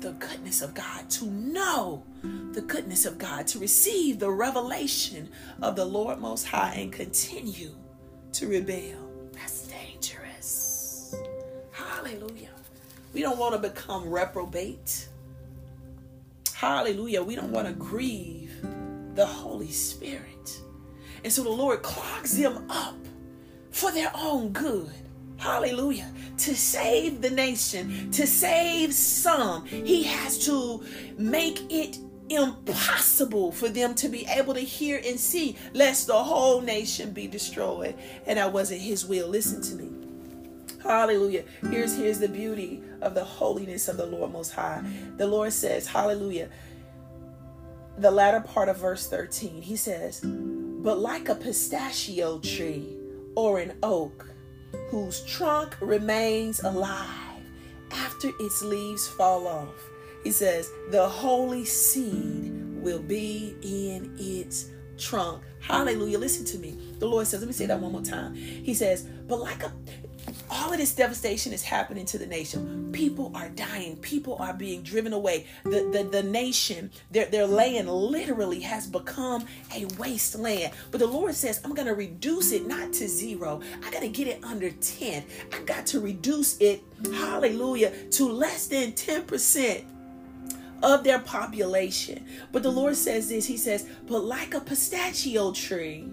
the 0.00 0.12
goodness 0.12 0.62
of 0.62 0.74
God, 0.74 1.08
to 1.10 1.26
know 1.26 2.04
the 2.52 2.62
goodness 2.62 3.04
of 3.06 3.18
God, 3.18 3.46
to 3.48 3.58
receive 3.58 4.18
the 4.18 4.30
revelation 4.30 5.28
of 5.62 5.76
the 5.76 5.84
Lord 5.84 6.18
Most 6.18 6.46
High 6.46 6.74
and 6.76 6.92
continue 6.92 7.70
to 8.32 8.48
rebel. 8.48 8.98
That's 9.32 9.68
dangerous. 9.68 11.14
Hallelujah. 11.72 12.50
We 13.12 13.22
don't 13.22 13.38
want 13.38 13.54
to 13.54 13.68
become 13.68 14.10
reprobate. 14.10 15.08
Hallelujah. 16.54 17.22
We 17.22 17.34
don't 17.34 17.52
want 17.52 17.66
to 17.66 17.72
grieve 17.72 18.52
the 19.14 19.26
Holy 19.26 19.70
Spirit. 19.70 20.60
And 21.24 21.32
so 21.32 21.42
the 21.42 21.50
Lord 21.50 21.82
clogs 21.82 22.38
them 22.38 22.64
up 22.70 22.96
for 23.70 23.90
their 23.90 24.12
own 24.14 24.52
good. 24.52 24.90
Hallelujah. 25.38 26.10
To 26.38 26.54
save 26.54 27.20
the 27.20 27.30
nation, 27.30 28.10
to 28.12 28.26
save 28.26 28.94
some, 28.94 29.66
He 29.66 30.02
has 30.04 30.38
to 30.46 30.82
make 31.18 31.60
it 31.70 31.98
impossible 32.28 33.52
for 33.52 33.68
them 33.68 33.94
to 33.96 34.08
be 34.08 34.26
able 34.26 34.54
to 34.54 34.60
hear 34.60 35.00
and 35.04 35.18
see, 35.18 35.56
lest 35.72 36.06
the 36.06 36.14
whole 36.14 36.60
nation 36.60 37.12
be 37.12 37.26
destroyed. 37.26 37.94
And 38.26 38.38
that 38.38 38.52
wasn't 38.52 38.80
his 38.80 39.06
will. 39.06 39.28
Listen 39.28 39.62
to 39.62 39.74
me. 39.74 39.90
Hallelujah. 40.82 41.44
Here's 41.70 41.96
here's 41.96 42.20
the 42.20 42.28
beauty 42.28 42.82
of 43.00 43.14
the 43.14 43.24
holiness 43.24 43.88
of 43.88 43.96
the 43.96 44.06
Lord 44.06 44.32
Most 44.32 44.52
High. 44.52 44.84
The 45.16 45.26
Lord 45.26 45.52
says, 45.52 45.86
Hallelujah. 45.86 46.48
The 47.98 48.10
latter 48.10 48.40
part 48.40 48.68
of 48.68 48.78
verse 48.78 49.08
13, 49.08 49.62
he 49.62 49.74
says, 49.74 50.20
But 50.20 50.98
like 50.98 51.28
a 51.28 51.34
pistachio 51.34 52.38
tree 52.38 52.96
or 53.34 53.58
an 53.58 53.72
oak 53.82 54.28
whose 54.90 55.22
trunk 55.24 55.76
remains 55.80 56.62
alive 56.62 57.08
after 57.90 58.30
its 58.38 58.62
leaves 58.62 59.08
fall 59.08 59.46
off 59.46 59.85
he 60.26 60.32
says, 60.32 60.72
the 60.90 61.08
holy 61.08 61.64
seed 61.64 62.52
will 62.82 62.98
be 62.98 63.54
in 63.62 64.12
its 64.18 64.70
trunk. 64.98 65.44
Hallelujah. 65.60 66.18
Listen 66.18 66.44
to 66.46 66.58
me. 66.58 66.76
The 66.98 67.06
Lord 67.06 67.28
says, 67.28 67.38
let 67.38 67.46
me 67.46 67.52
say 67.52 67.66
that 67.66 67.78
one 67.78 67.92
more 67.92 68.02
time. 68.02 68.34
He 68.34 68.74
says, 68.74 69.04
but 69.28 69.38
like 69.38 69.62
a 69.62 69.72
all 70.50 70.72
of 70.72 70.78
this 70.78 70.94
devastation 70.96 71.52
is 71.52 71.62
happening 71.62 72.04
to 72.06 72.18
the 72.18 72.26
nation. 72.26 72.90
People 72.90 73.30
are 73.36 73.48
dying. 73.50 73.96
People 73.98 74.36
are 74.40 74.52
being 74.52 74.82
driven 74.82 75.12
away. 75.12 75.46
The, 75.62 75.88
the, 75.92 76.08
the 76.10 76.22
nation, 76.24 76.90
their, 77.12 77.26
their 77.26 77.46
land 77.46 77.88
literally 77.88 78.58
has 78.60 78.88
become 78.88 79.46
a 79.72 79.84
wasteland. 79.96 80.72
But 80.90 80.98
the 80.98 81.06
Lord 81.06 81.36
says, 81.36 81.60
I'm 81.64 81.72
going 81.72 81.86
to 81.86 81.94
reduce 81.94 82.50
it 82.50 82.66
not 82.66 82.92
to 82.94 83.06
zero. 83.06 83.60
I 83.84 83.90
got 83.92 84.00
to 84.00 84.08
get 84.08 84.26
it 84.26 84.42
under 84.42 84.70
10. 84.70 85.24
I 85.52 85.60
got 85.60 85.86
to 85.86 86.00
reduce 86.00 86.58
it, 86.58 86.82
hallelujah, 87.12 87.92
to 88.10 88.28
less 88.28 88.66
than 88.66 88.92
10% 88.92 89.84
of 90.82 91.04
their 91.04 91.18
population. 91.18 92.26
But 92.52 92.62
the 92.62 92.70
Lord 92.70 92.96
says 92.96 93.28
this 93.28 93.46
He 93.46 93.56
says, 93.56 93.88
But 94.06 94.24
like 94.24 94.54
a 94.54 94.60
pistachio 94.60 95.52
tree 95.52 96.08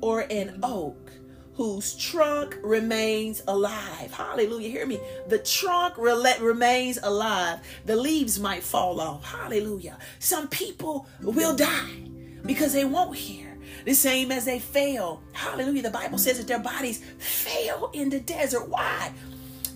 or 0.00 0.20
an 0.30 0.58
oak 0.62 1.12
whose 1.54 1.94
trunk 1.94 2.58
remains 2.62 3.42
alive. 3.46 4.12
Hallelujah. 4.12 4.68
Hear 4.68 4.86
me. 4.86 5.00
The 5.28 5.38
trunk 5.38 5.96
re- 5.96 6.36
remains 6.40 6.98
alive. 7.02 7.60
The 7.86 7.96
leaves 7.96 8.40
might 8.40 8.62
fall 8.62 9.00
off. 9.00 9.24
Hallelujah. 9.24 9.98
Some 10.18 10.48
people 10.48 11.06
will 11.22 11.54
die 11.54 12.08
because 12.44 12.72
they 12.72 12.84
won't 12.84 13.16
hear. 13.16 13.56
The 13.84 13.94
same 13.94 14.32
as 14.32 14.44
they 14.44 14.58
fail. 14.58 15.22
Hallelujah. 15.32 15.82
The 15.82 15.90
Bible 15.90 16.18
says 16.18 16.38
that 16.38 16.48
their 16.48 16.58
bodies 16.58 17.04
fail 17.18 17.90
in 17.92 18.08
the 18.10 18.20
desert. 18.20 18.68
Why? 18.68 19.12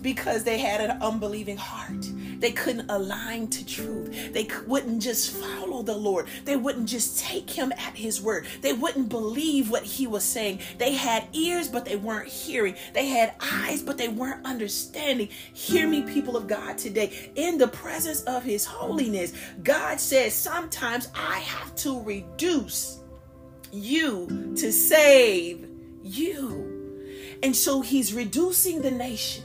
Because 0.01 0.43
they 0.43 0.57
had 0.57 0.81
an 0.81 1.01
unbelieving 1.01 1.57
heart. 1.57 2.07
They 2.39 2.51
couldn't 2.51 2.89
align 2.89 3.49
to 3.49 3.65
truth. 3.65 4.33
They 4.33 4.47
wouldn't 4.65 5.01
just 5.01 5.31
follow 5.31 5.83
the 5.83 5.95
Lord. 5.95 6.27
They 6.45 6.55
wouldn't 6.55 6.87
just 6.87 7.19
take 7.19 7.49
him 7.49 7.73
at 7.73 7.95
his 7.95 8.21
word. 8.21 8.47
They 8.61 8.71
wouldn't 8.73 9.09
believe 9.09 9.69
what 9.69 9.83
he 9.83 10.07
was 10.07 10.23
saying. 10.23 10.61
They 10.77 10.93
had 10.93 11.27
ears, 11.33 11.67
but 11.67 11.83
they 11.83 11.97
weren't 11.97 12.29
hearing. 12.29 12.75
They 12.93 13.07
had 13.07 13.35
eyes, 13.41 13.81
but 13.81 13.97
they 13.97 14.07
weren't 14.07 14.45
understanding. 14.45 15.27
Hear 15.53 15.87
me, 15.87 16.03
people 16.03 16.37
of 16.37 16.47
God, 16.47 16.77
today. 16.77 17.31
In 17.35 17.57
the 17.57 17.67
presence 17.67 18.21
of 18.21 18.43
his 18.43 18.65
holiness, 18.65 19.33
God 19.63 19.99
says, 19.99 20.33
sometimes 20.33 21.09
I 21.13 21.39
have 21.39 21.75
to 21.77 22.01
reduce 22.01 22.99
you 23.71 24.53
to 24.57 24.71
save 24.71 25.67
you. 26.03 27.37
And 27.43 27.55
so 27.55 27.81
he's 27.81 28.13
reducing 28.13 28.81
the 28.81 28.91
nation. 28.91 29.43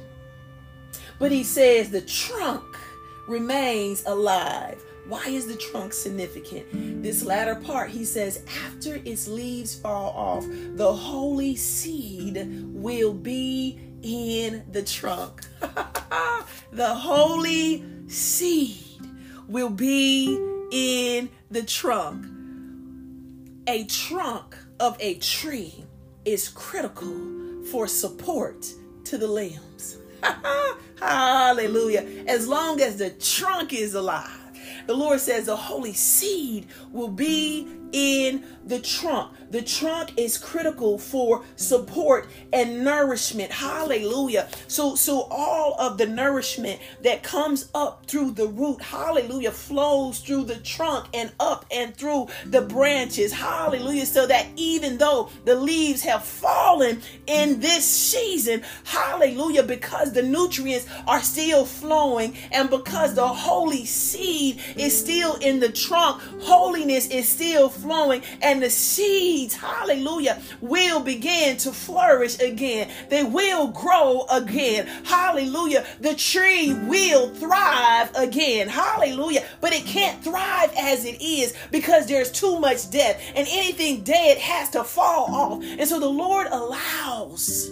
But 1.25 1.33
he 1.33 1.43
says 1.43 1.89
the 1.89 2.03
trunk 2.03 2.77
remains 3.27 4.05
alive. 4.05 4.85
Why 5.09 5.27
is 5.29 5.47
the 5.47 5.57
trunk 5.57 5.95
significant? 5.95 7.03
This 7.03 7.25
latter 7.25 7.55
part, 7.55 7.89
he 7.89 8.05
says, 8.05 8.45
after 8.67 9.01
its 9.07 9.27
leaves 9.27 9.75
fall 9.75 10.11
off, 10.11 10.45
the 10.77 10.93
holy 10.93 11.57
seed 11.57 12.47
will 12.75 13.15
be 13.15 13.81
in 14.03 14.65
the 14.71 14.83
trunk. 14.83 15.41
the 16.73 16.95
holy 16.95 17.83
seed 18.07 19.01
will 19.49 19.71
be 19.71 20.39
in 20.73 21.31
the 21.51 21.63
trunk. 21.63 22.27
A 23.67 23.87
trunk 23.87 24.59
of 24.79 24.99
a 25.01 25.15
tree 25.15 25.87
is 26.27 26.51
critical 26.51 27.65
for 27.71 27.87
support 27.87 28.67
to 29.05 29.17
the 29.17 29.27
limbs. 29.27 29.97
Hallelujah. 31.01 32.07
As 32.27 32.47
long 32.47 32.81
as 32.81 32.97
the 32.97 33.11
trunk 33.11 33.73
is 33.73 33.95
alive, 33.95 34.31
the 34.87 34.95
Lord 34.95 35.21
says 35.21 35.47
the 35.47 35.57
holy 35.57 35.93
seed 35.93 36.67
will 36.93 37.09
be 37.09 37.69
in 37.95 38.43
the 38.67 38.81
trunk. 38.81 39.31
The 39.51 39.63
trunk 39.63 40.15
is 40.17 40.37
critical 40.37 40.99
for 40.99 41.45
support 41.55 42.27
and 42.53 42.85
nourishment. 42.85 43.53
Hallelujah. 43.53 44.49
So 44.67 44.97
so 44.97 45.29
all 45.31 45.77
of 45.79 45.97
the 45.97 46.07
nourishment 46.07 46.81
that 47.03 47.23
comes 47.23 47.69
up 47.73 48.07
through 48.07 48.33
the 48.33 48.49
root, 48.49 48.83
hallelujah, 48.83 49.53
flows 49.53 50.19
through 50.19 50.45
the 50.45 50.57
trunk 50.57 51.07
and 51.15 51.31
up 51.39 51.67
and 51.71 51.95
through 51.95 52.29
the 52.47 52.63
branches. 52.63 53.33
Hallelujah. 53.33 54.07
So 54.07 54.27
that 54.27 54.49
even 54.57 54.99
though 54.99 55.31
the 55.45 55.55
leaves 55.55 56.03
have 56.03 56.25
fallen 56.25 57.01
in 57.29 57.61
this 57.61 57.85
season, 57.85 58.63
hallelujah, 58.83 59.63
because 59.63 60.13
the 60.13 60.23
nutrients 60.23 60.89
are 61.07 61.21
still 61.21 61.65
flowing 61.65 62.37
and 62.51 62.71
because 62.71 63.15
the 63.15 63.29
holy 63.29 63.85
seed 63.85 64.61
is 64.77 64.99
still 64.99 65.37
in 65.37 65.61
the 65.61 65.71
trunk, 65.71 66.21
holiness 66.41 67.07
is 67.09 67.29
still 67.29 67.69
and 68.43 68.63
the 68.63 68.71
seeds, 68.71 69.55
hallelujah, 69.55 70.41
will 70.61 71.01
begin 71.01 71.57
to 71.59 71.73
flourish 71.73 72.39
again. 72.41 72.91
They 73.11 73.25
will 73.25 73.69
grow 73.69 74.27
again. 74.31 74.87
Hallelujah. 75.05 75.87
The 76.01 76.15
tree 76.15 76.73
will 76.73 77.29
thrive 77.29 78.11
again. 78.15 78.69
Hallelujah. 78.69 79.45
But 79.61 79.73
it 79.73 79.85
can't 79.85 80.23
thrive 80.23 80.73
as 80.79 81.05
it 81.05 81.21
is 81.21 81.55
because 81.71 82.07
there's 82.07 82.31
too 82.31 82.59
much 82.59 82.91
death. 82.91 83.21
And 83.35 83.47
anything 83.51 84.03
dead 84.03 84.39
has 84.39 84.71
to 84.71 84.85
fall 84.85 85.35
off. 85.35 85.63
And 85.63 85.89
so 85.89 86.01
the 86.01 86.09
Lord 86.09 86.47
allows 86.51 87.71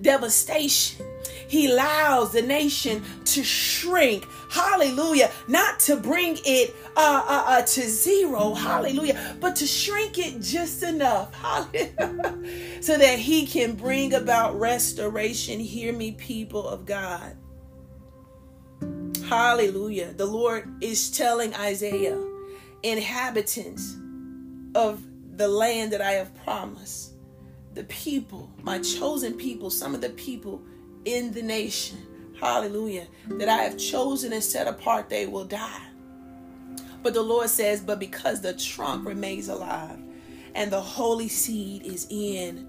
devastation. 0.00 1.04
He 1.48 1.70
allows 1.70 2.32
the 2.32 2.42
nation 2.42 3.02
to 3.24 3.44
shrink. 3.44 4.26
Hallelujah. 4.50 5.30
Not 5.48 5.80
to 5.80 5.96
bring 5.96 6.38
it 6.44 6.74
uh, 6.96 7.24
uh, 7.26 7.44
uh, 7.46 7.62
to 7.62 7.82
zero. 7.82 8.54
Hallelujah. 8.54 9.36
But 9.40 9.56
to 9.56 9.66
shrink 9.66 10.18
it 10.18 10.40
just 10.40 10.82
enough. 10.82 11.34
Hallelujah. 11.46 12.82
so 12.82 12.96
that 12.98 13.18
he 13.18 13.46
can 13.46 13.74
bring 13.74 14.14
about 14.14 14.58
restoration. 14.58 15.60
Hear 15.60 15.92
me, 15.92 16.12
people 16.12 16.66
of 16.66 16.86
God. 16.86 17.36
Hallelujah. 19.28 20.12
The 20.12 20.26
Lord 20.26 20.72
is 20.80 21.10
telling 21.10 21.52
Isaiah, 21.54 22.22
inhabitants 22.84 23.96
of 24.76 25.02
the 25.36 25.48
land 25.48 25.92
that 25.92 26.00
I 26.00 26.12
have 26.12 26.32
promised, 26.44 27.14
the 27.74 27.82
people, 27.84 28.50
my 28.62 28.78
chosen 28.78 29.34
people, 29.34 29.68
some 29.68 29.94
of 29.94 30.00
the 30.00 30.10
people 30.10 30.62
in 31.06 31.32
the 31.32 31.42
nation, 31.42 31.98
hallelujah, 32.38 33.06
that 33.28 33.48
I 33.48 33.62
have 33.62 33.78
chosen 33.78 34.32
and 34.32 34.42
set 34.42 34.66
apart, 34.66 35.08
they 35.08 35.26
will 35.26 35.46
die. 35.46 35.82
But 37.02 37.14
the 37.14 37.22
Lord 37.22 37.48
says, 37.48 37.80
but 37.80 37.98
because 37.98 38.40
the 38.40 38.52
trunk 38.52 39.06
remains 39.06 39.48
alive 39.48 39.98
and 40.54 40.70
the 40.70 40.80
holy 40.80 41.28
seed 41.28 41.86
is 41.86 42.06
in 42.10 42.68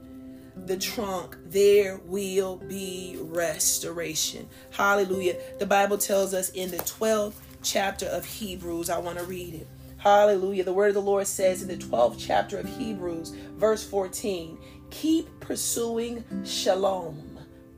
the 0.65 0.77
trunk, 0.77 1.37
there 1.45 1.99
will 2.05 2.57
be 2.57 3.17
restoration. 3.19 4.47
Hallelujah. 4.71 5.37
The 5.59 5.65
Bible 5.65 5.97
tells 5.97 6.33
us 6.33 6.49
in 6.49 6.71
the 6.71 6.77
12th 6.77 7.35
chapter 7.63 8.05
of 8.05 8.25
Hebrews, 8.25 8.89
I 8.89 8.99
want 8.99 9.17
to 9.17 9.23
read 9.23 9.55
it. 9.55 9.67
Hallelujah. 9.97 10.63
The 10.63 10.73
word 10.73 10.89
of 10.89 10.93
the 10.93 11.01
Lord 11.01 11.25
says 11.25 11.63
in 11.63 11.67
the 11.67 11.77
12th 11.77 12.17
chapter 12.19 12.57
of 12.59 12.77
Hebrews, 12.77 13.31
verse 13.55 13.83
14, 13.83 14.57
keep 14.91 15.27
pursuing 15.39 16.23
shalom, 16.45 17.26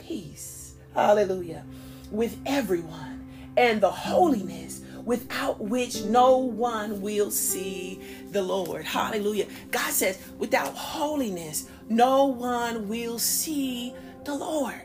peace. 0.10 0.74
Hallelujah. 0.96 1.64
With 2.12 2.36
everyone 2.48 3.28
and 3.58 3.80
the 3.80 3.92
holiness 3.92 4.82
without 5.06 5.62
which 5.62 6.04
no 6.04 6.38
one 6.38 7.00
will 7.00 7.30
see 7.30 8.02
the 8.32 8.42
Lord. 8.42 8.86
Hallelujah. 8.86 9.46
God 9.70 9.92
says, 9.92 10.20
without 10.40 10.74
holiness, 10.74 11.70
no 11.90 12.26
one 12.26 12.90
will 12.90 13.20
see 13.20 13.94
the 14.26 14.34
Lord. 14.34 14.82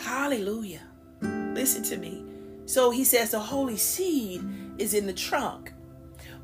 Hallelujah. 0.00 0.82
Listen 1.22 1.84
to 1.84 1.96
me. 1.96 2.24
So 2.66 2.90
he 2.90 3.04
says 3.04 3.30
the 3.30 3.38
holy 3.38 3.76
seed 3.76 4.44
is 4.78 4.92
in 4.92 5.06
the 5.06 5.12
trunk 5.12 5.72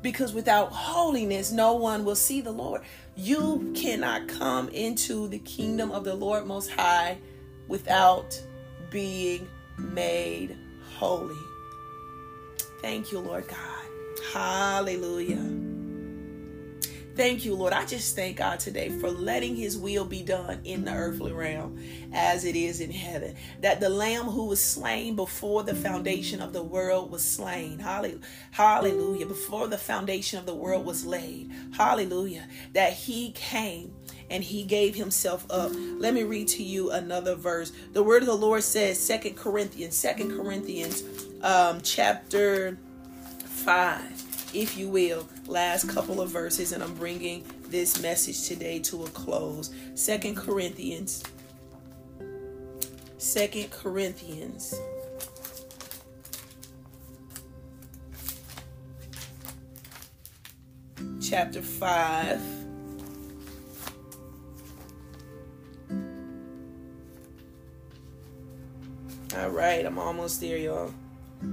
because 0.03 0.33
without 0.33 0.71
holiness, 0.71 1.51
no 1.51 1.73
one 1.73 2.05
will 2.05 2.15
see 2.15 2.41
the 2.41 2.51
Lord. 2.51 2.81
You 3.15 3.73
cannot 3.75 4.27
come 4.27 4.69
into 4.69 5.27
the 5.29 5.39
kingdom 5.39 5.91
of 5.91 6.03
the 6.03 6.13
Lord 6.13 6.45
Most 6.45 6.69
High 6.69 7.17
without 7.67 8.39
being 8.91 9.47
made 9.79 10.55
holy. 10.97 11.39
Thank 12.81 13.11
you, 13.11 13.19
Lord 13.19 13.47
God. 13.47 13.85
Hallelujah. 14.33 15.62
Thank 17.15 17.45
you, 17.45 17.53
Lord. 17.53 17.73
I 17.73 17.85
just 17.85 18.15
thank 18.15 18.37
God 18.37 18.59
today 18.59 18.89
for 18.89 19.11
letting 19.11 19.55
his 19.55 19.77
will 19.77 20.03
be 20.03 20.23
done 20.23 20.61
in 20.63 20.83
the 20.83 20.93
earthly 20.93 21.31
realm 21.31 21.79
as 22.11 22.43
it 22.43 22.55
is 22.55 22.81
in 22.81 22.89
heaven. 22.89 23.35
That 23.61 23.79
the 23.79 23.89
lamb 23.89 24.25
who 24.25 24.45
was 24.47 24.63
slain 24.63 25.15
before 25.15 25.61
the 25.61 25.75
foundation 25.75 26.41
of 26.41 26.53
the 26.53 26.63
world 26.63 27.11
was 27.11 27.23
slain. 27.23 27.77
Hallelujah. 27.77 29.27
Before 29.27 29.67
the 29.67 29.77
foundation 29.77 30.39
of 30.39 30.47
the 30.47 30.55
world 30.55 30.87
was 30.87 31.05
laid. 31.05 31.51
Hallelujah. 31.73 32.47
That 32.73 32.93
he 32.93 33.31
came 33.33 33.93
and 34.31 34.43
he 34.43 34.63
gave 34.63 34.95
himself 34.95 35.45
up. 35.51 35.71
Let 35.75 36.15
me 36.15 36.23
read 36.23 36.47
to 36.49 36.63
you 36.63 36.89
another 36.89 37.35
verse. 37.35 37.71
The 37.91 38.01
word 38.01 38.23
of 38.23 38.27
the 38.27 38.33
Lord 38.33 38.63
says, 38.63 38.99
Second 38.99 39.37
Corinthians, 39.37 39.95
Second 39.95 40.35
Corinthians 40.35 41.03
um, 41.43 41.81
chapter 41.83 42.79
5, 43.45 44.22
if 44.53 44.77
you 44.77 44.89
will, 44.89 45.27
last 45.47 45.89
couple 45.89 46.21
of 46.21 46.29
verses, 46.29 46.71
and 46.71 46.83
I'm 46.83 46.93
bringing 46.93 47.45
this 47.67 48.01
message 48.01 48.47
today 48.47 48.79
to 48.79 49.03
a 49.03 49.07
close. 49.09 49.73
Second 49.95 50.35
Corinthians, 50.35 51.23
Second 53.17 53.71
Corinthians. 53.71 54.75
Chapter 61.21 61.61
5 61.61 62.41
All 69.35 69.49
right, 69.49 69.83
I'm 69.83 69.97
almost 69.97 70.41
there, 70.41 70.57
y'all. 70.57 70.93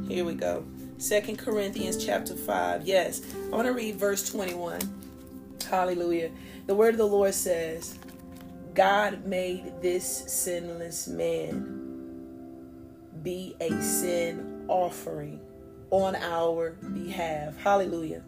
Here 0.07 0.25
we 0.25 0.35
go. 0.35 0.67
Second 1.01 1.39
Corinthians 1.39 2.05
chapter 2.05 2.37
5. 2.37 2.87
Yes, 2.87 3.23
I 3.51 3.57
want 3.57 3.67
to 3.67 3.73
read 3.73 3.97
verse 3.97 4.29
21. 4.31 4.79
Hallelujah. 5.69 6.31
The 6.67 6.75
word 6.75 6.91
of 6.91 6.99
the 6.99 7.07
Lord 7.07 7.33
says, 7.33 7.99
God 8.75 9.25
made 9.25 9.81
this 9.81 10.05
sinless 10.31 11.09
man 11.09 11.89
be 13.23 13.57
a 13.63 13.71
sin 13.81 14.67
offering 14.69 15.41
on 15.89 16.17
our 16.17 16.73
behalf. 16.93 17.57
Hallelujah. 17.57 18.23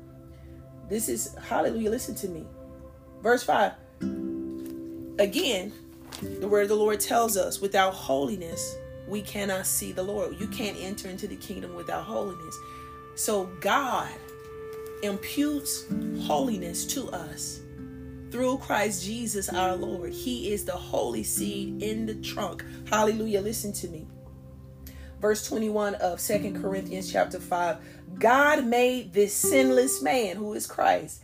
This 0.88 1.10
is, 1.10 1.34
hallelujah, 1.34 1.90
listen 1.90 2.14
to 2.14 2.28
me. 2.28 2.46
Verse 3.22 3.42
5. 3.42 3.72
Again, 5.18 5.72
the 6.22 6.48
word 6.48 6.62
of 6.62 6.68
the 6.70 6.76
Lord 6.76 7.00
tells 7.00 7.36
us 7.36 7.60
without 7.60 7.92
holiness, 7.92 8.76
we 9.12 9.20
cannot 9.20 9.66
see 9.66 9.92
the 9.92 10.02
Lord. 10.02 10.40
You 10.40 10.46
can't 10.48 10.76
enter 10.80 11.06
into 11.06 11.28
the 11.28 11.36
kingdom 11.36 11.74
without 11.74 12.04
holiness. 12.04 12.58
So 13.14 13.44
God 13.60 14.08
imputes 15.02 15.84
holiness 16.22 16.86
to 16.86 17.10
us 17.10 17.60
through 18.30 18.56
Christ 18.56 19.04
Jesus 19.04 19.50
our 19.50 19.76
Lord. 19.76 20.14
He 20.14 20.50
is 20.50 20.64
the 20.64 20.72
holy 20.72 21.22
seed 21.22 21.82
in 21.82 22.06
the 22.06 22.14
trunk. 22.14 22.64
Hallelujah. 22.88 23.42
Listen 23.42 23.74
to 23.74 23.88
me. 23.88 24.06
Verse 25.20 25.46
21 25.46 25.96
of 25.96 26.18
Second 26.18 26.62
Corinthians 26.62 27.12
chapter 27.12 27.38
5. 27.38 27.76
God 28.18 28.64
made 28.64 29.12
this 29.12 29.34
sinless 29.34 30.00
man, 30.00 30.36
who 30.36 30.54
is 30.54 30.66
Christ, 30.66 31.22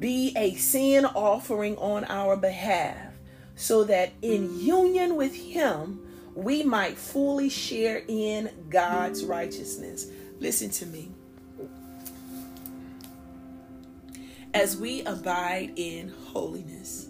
be 0.00 0.34
a 0.36 0.54
sin 0.56 1.04
offering 1.04 1.76
on 1.76 2.04
our 2.06 2.36
behalf, 2.36 3.14
so 3.54 3.84
that 3.84 4.12
in 4.22 4.58
union 4.58 5.14
with 5.14 5.34
him 5.36 6.00
we 6.34 6.62
might 6.62 6.96
fully 6.96 7.48
share 7.48 8.02
in 8.08 8.50
God's 8.68 9.24
righteousness. 9.24 10.06
Listen 10.40 10.70
to 10.70 10.86
me. 10.86 11.10
As 14.54 14.76
we 14.76 15.02
abide 15.04 15.72
in 15.76 16.12
holiness, 16.26 17.08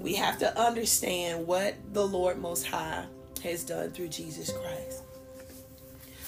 we 0.00 0.14
have 0.14 0.38
to 0.38 0.58
understand 0.58 1.46
what 1.46 1.74
the 1.92 2.06
Lord 2.06 2.38
Most 2.38 2.66
High 2.66 3.06
has 3.42 3.64
done 3.64 3.90
through 3.90 4.08
Jesus 4.08 4.52
Christ. 4.52 5.02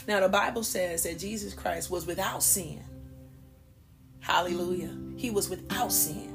Now, 0.07 0.21
the 0.21 0.29
Bible 0.29 0.63
says 0.63 1.03
that 1.03 1.19
Jesus 1.19 1.53
Christ 1.53 1.91
was 1.91 2.07
without 2.07 2.43
sin. 2.43 2.83
Hallelujah. 4.21 4.97
He 5.17 5.31
was 5.31 5.51
without 5.51 5.93
sin. 5.93 6.35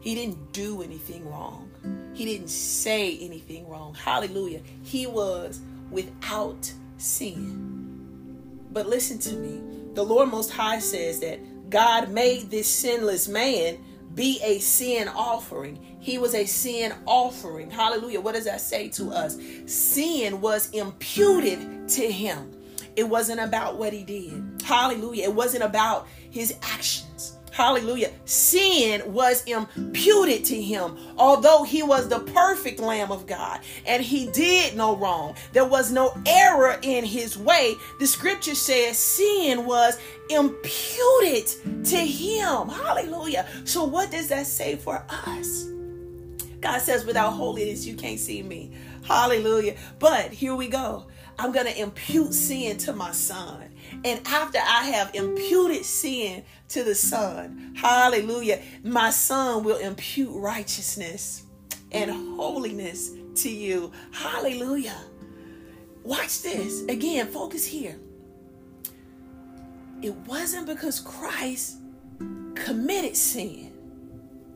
He 0.00 0.14
didn't 0.14 0.52
do 0.52 0.82
anything 0.82 1.28
wrong. 1.28 1.70
He 2.14 2.24
didn't 2.24 2.48
say 2.48 3.18
anything 3.18 3.68
wrong. 3.68 3.94
Hallelujah. 3.94 4.60
He 4.82 5.06
was 5.06 5.60
without 5.90 6.72
sin. 6.96 8.66
But 8.70 8.88
listen 8.88 9.18
to 9.20 9.36
me. 9.36 9.60
The 9.94 10.02
Lord 10.04 10.30
Most 10.30 10.50
High 10.50 10.78
says 10.78 11.20
that 11.20 11.70
God 11.70 12.10
made 12.10 12.50
this 12.50 12.68
sinless 12.68 13.28
man 13.28 13.78
be 14.14 14.40
a 14.42 14.58
sin 14.60 15.08
offering. 15.08 15.96
He 15.98 16.18
was 16.18 16.34
a 16.34 16.46
sin 16.46 16.94
offering. 17.06 17.70
Hallelujah. 17.70 18.20
What 18.20 18.34
does 18.34 18.44
that 18.44 18.60
say 18.60 18.88
to 18.90 19.10
us? 19.10 19.36
Sin 19.66 20.40
was 20.40 20.70
imputed 20.70 21.88
to 21.90 22.10
him. 22.10 22.52
It 22.96 23.08
wasn't 23.08 23.40
about 23.40 23.76
what 23.76 23.92
he 23.92 24.04
did. 24.04 24.62
Hallelujah. 24.64 25.24
It 25.24 25.34
wasn't 25.34 25.64
about 25.64 26.06
his 26.30 26.56
actions. 26.62 27.38
Hallelujah. 27.54 28.10
Sin 28.24 29.00
was 29.12 29.44
imputed 29.44 30.44
to 30.46 30.60
him. 30.60 30.98
Although 31.16 31.62
he 31.62 31.84
was 31.84 32.08
the 32.08 32.18
perfect 32.18 32.80
Lamb 32.80 33.12
of 33.12 33.28
God 33.28 33.60
and 33.86 34.02
he 34.02 34.26
did 34.26 34.76
no 34.76 34.96
wrong, 34.96 35.36
there 35.52 35.64
was 35.64 35.92
no 35.92 36.20
error 36.26 36.80
in 36.82 37.04
his 37.04 37.38
way. 37.38 37.76
The 38.00 38.08
scripture 38.08 38.56
says 38.56 38.98
sin 38.98 39.66
was 39.66 40.00
imputed 40.30 41.46
to 41.84 41.96
him. 41.96 42.68
Hallelujah. 42.70 43.46
So, 43.62 43.84
what 43.84 44.10
does 44.10 44.26
that 44.30 44.48
say 44.48 44.74
for 44.74 45.06
us? 45.08 45.68
God 46.60 46.80
says, 46.80 47.04
without 47.04 47.34
holiness, 47.34 47.86
you 47.86 47.94
can't 47.94 48.18
see 48.18 48.42
me. 48.42 48.72
Hallelujah. 49.04 49.76
But 49.98 50.32
here 50.32 50.54
we 50.54 50.68
go. 50.68 51.06
I'm 51.38 51.52
going 51.52 51.66
to 51.66 51.80
impute 51.80 52.34
sin 52.34 52.78
to 52.78 52.92
my 52.92 53.12
son. 53.12 53.70
And 54.04 54.20
after 54.26 54.58
I 54.58 54.84
have 54.90 55.14
imputed 55.14 55.84
sin 55.84 56.44
to 56.68 56.84
the 56.84 56.94
son, 56.94 57.74
hallelujah, 57.76 58.62
my 58.84 59.10
son 59.10 59.64
will 59.64 59.78
impute 59.78 60.30
righteousness. 60.34 61.42
and 61.92 62.10
holiness 62.36 63.12
to 63.36 63.50
you. 63.50 63.92
Hallelujah. 64.12 64.98
Watch 66.02 66.42
this. 66.42 66.82
Again, 66.86 67.28
focus 67.28 67.64
here. 67.64 67.98
It 70.02 70.14
wasn't 70.26 70.66
because 70.66 71.00
Christ 71.00 71.78
committed 72.54 73.16
sin, 73.16 73.72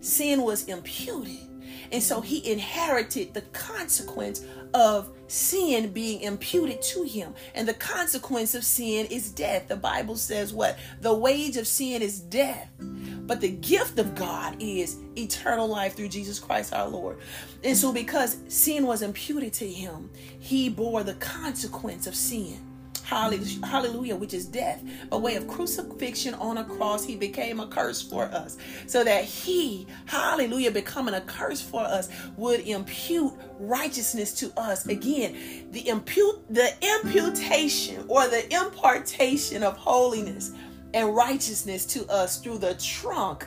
sin 0.00 0.42
was 0.42 0.64
imputed. 0.68 1.47
And 1.92 2.02
so 2.02 2.20
he 2.20 2.50
inherited 2.50 3.34
the 3.34 3.42
consequence 3.52 4.44
of 4.74 5.10
sin 5.26 5.92
being 5.92 6.22
imputed 6.22 6.82
to 6.82 7.02
him. 7.02 7.34
And 7.54 7.66
the 7.66 7.74
consequence 7.74 8.54
of 8.54 8.64
sin 8.64 9.06
is 9.06 9.30
death. 9.30 9.68
The 9.68 9.76
Bible 9.76 10.16
says 10.16 10.52
what? 10.52 10.78
The 11.00 11.14
wage 11.14 11.56
of 11.56 11.66
sin 11.66 12.02
is 12.02 12.20
death. 12.20 12.70
But 12.78 13.40
the 13.40 13.50
gift 13.50 13.98
of 13.98 14.14
God 14.14 14.56
is 14.58 14.98
eternal 15.16 15.68
life 15.68 15.94
through 15.94 16.08
Jesus 16.08 16.38
Christ 16.38 16.72
our 16.72 16.88
Lord. 16.88 17.18
And 17.62 17.76
so, 17.76 17.92
because 17.92 18.38
sin 18.48 18.86
was 18.86 19.02
imputed 19.02 19.52
to 19.54 19.68
him, 19.68 20.10
he 20.38 20.70
bore 20.70 21.02
the 21.02 21.14
consequence 21.14 22.06
of 22.06 22.14
sin. 22.14 22.67
Hallelujah, 23.08 24.16
which 24.16 24.34
is 24.34 24.44
death. 24.44 24.82
By 25.08 25.16
way 25.16 25.36
of 25.36 25.48
crucifixion 25.48 26.34
on 26.34 26.58
a 26.58 26.64
cross, 26.64 27.04
he 27.04 27.16
became 27.16 27.58
a 27.58 27.66
curse 27.66 28.02
for 28.02 28.24
us. 28.24 28.58
So 28.86 29.02
that 29.02 29.24
he, 29.24 29.86
hallelujah, 30.04 30.70
becoming 30.70 31.14
a 31.14 31.22
curse 31.22 31.62
for 31.62 31.80
us, 31.80 32.10
would 32.36 32.60
impute 32.60 33.32
righteousness 33.58 34.34
to 34.34 34.52
us. 34.60 34.86
Again, 34.86 35.68
the 35.70 35.88
impute 35.88 36.36
the 36.50 36.70
imputation 36.82 38.04
or 38.08 38.28
the 38.28 38.44
impartation 38.54 39.62
of 39.62 39.76
holiness 39.78 40.52
and 40.92 41.14
righteousness 41.16 41.86
to 41.86 42.06
us 42.10 42.40
through 42.42 42.58
the 42.58 42.74
trunk 42.74 43.46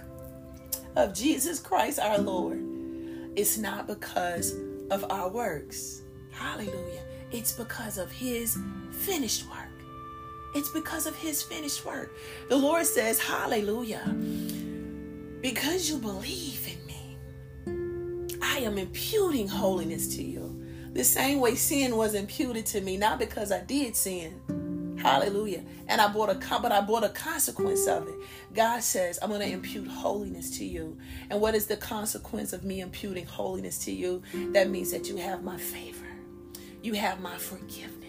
of 0.95 1.14
Jesus 1.14 1.59
Christ 1.59 1.99
our 1.99 2.18
Lord. 2.18 2.59
It's 3.36 3.59
not 3.59 3.86
because 3.86 4.55
of 4.89 5.05
our 5.12 5.30
works. 5.30 6.01
Hallelujah. 6.32 7.11
It's 7.32 7.51
because 7.51 7.97
of 7.97 8.11
his 8.11 8.57
finished 8.91 9.49
work. 9.49 9.69
It's 10.53 10.69
because 10.69 11.05
of 11.05 11.15
his 11.15 11.41
finished 11.41 11.86
work. 11.86 12.13
The 12.49 12.57
Lord 12.57 12.86
says, 12.86 13.19
Hallelujah. 13.19 14.05
Because 15.41 15.89
you 15.89 15.97
believe 15.97 16.67
in 16.67 16.86
me, 16.86 18.38
I 18.41 18.59
am 18.59 18.77
imputing 18.77 19.47
holiness 19.47 20.15
to 20.15 20.23
you. 20.23 20.63
The 20.93 21.03
same 21.03 21.39
way 21.39 21.55
sin 21.55 21.95
was 21.95 22.13
imputed 22.13 22.65
to 22.67 22.82
me, 22.82 22.97
not 22.97 23.17
because 23.17 23.51
I 23.51 23.61
did 23.61 23.95
sin, 23.95 24.41
Hallelujah. 25.01 25.63
And 25.88 25.99
I 25.99 26.07
bought 26.11 26.29
a 26.29 26.59
but 26.61 26.71
I 26.71 26.82
bought 26.82 27.03
a 27.03 27.09
consequence 27.09 27.88
of 27.88 28.07
it. 28.07 28.15
God 28.53 28.84
says, 28.84 29.17
I'm 29.21 29.29
going 29.29 29.41
to 29.41 29.51
impute 29.51 29.88
holiness 29.88 30.57
to 30.57 30.65
you. 30.65 30.97
And 31.29 31.41
what 31.41 31.55
is 31.55 31.65
the 31.65 31.77
consequence 31.77 32.53
of 32.53 32.63
me 32.63 32.82
imputing 32.82 33.25
holiness 33.25 33.79
to 33.86 33.91
you? 33.91 34.21
That 34.51 34.69
means 34.69 34.91
that 34.91 35.07
you 35.07 35.17
have 35.17 35.43
my 35.43 35.57
favor. 35.57 36.00
You 36.84 36.93
have 36.93 37.21
my 37.21 37.38
forgiveness. 37.38 38.00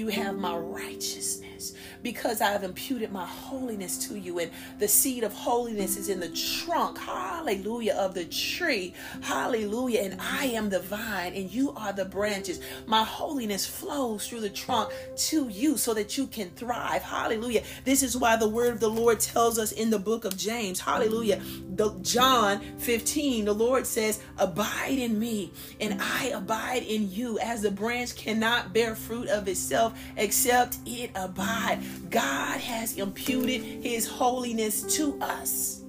You 0.00 0.08
have 0.08 0.38
my 0.38 0.56
righteousness 0.56 1.74
because 2.02 2.40
I 2.40 2.52
have 2.52 2.64
imputed 2.64 3.12
my 3.12 3.26
holiness 3.26 4.08
to 4.08 4.18
you. 4.18 4.38
And 4.38 4.50
the 4.78 4.88
seed 4.88 5.24
of 5.24 5.32
holiness 5.34 5.98
is 5.98 6.08
in 6.08 6.20
the 6.20 6.30
trunk, 6.30 6.98
hallelujah, 6.98 7.94
of 7.94 8.14
the 8.14 8.24
tree. 8.24 8.94
Hallelujah. 9.20 10.00
And 10.00 10.18
I 10.18 10.46
am 10.46 10.70
the 10.70 10.80
vine 10.80 11.34
and 11.34 11.50
you 11.50 11.72
are 11.72 11.92
the 11.92 12.06
branches. 12.06 12.60
My 12.86 13.04
holiness 13.04 13.66
flows 13.66 14.26
through 14.26 14.40
the 14.40 14.48
trunk 14.48 14.90
to 15.16 15.48
you 15.48 15.76
so 15.76 15.92
that 15.92 16.16
you 16.16 16.26
can 16.26 16.48
thrive. 16.50 17.02
Hallelujah. 17.02 17.62
This 17.84 18.02
is 18.02 18.16
why 18.16 18.36
the 18.36 18.48
word 18.48 18.72
of 18.72 18.80
the 18.80 18.88
Lord 18.88 19.20
tells 19.20 19.58
us 19.58 19.72
in 19.72 19.90
the 19.90 19.98
book 19.98 20.24
of 20.24 20.36
James, 20.36 20.80
hallelujah. 20.80 21.42
The, 21.76 21.90
John 22.00 22.60
15, 22.78 23.44
the 23.44 23.52
Lord 23.52 23.86
says, 23.86 24.22
Abide 24.38 24.98
in 24.98 25.18
me 25.18 25.52
and 25.78 26.00
I 26.00 26.28
abide 26.28 26.84
in 26.84 27.10
you 27.12 27.38
as 27.40 27.60
the 27.60 27.70
branch 27.70 28.16
cannot 28.16 28.72
bear 28.72 28.94
fruit 28.94 29.28
of 29.28 29.46
itself 29.46 29.89
except 30.16 30.78
it 30.86 31.10
abide. 31.14 31.80
God 32.10 32.60
has 32.60 32.96
imputed 32.96 33.62
his 33.62 34.06
holiness 34.06 34.82
to 34.96 35.18
us. 35.20 35.82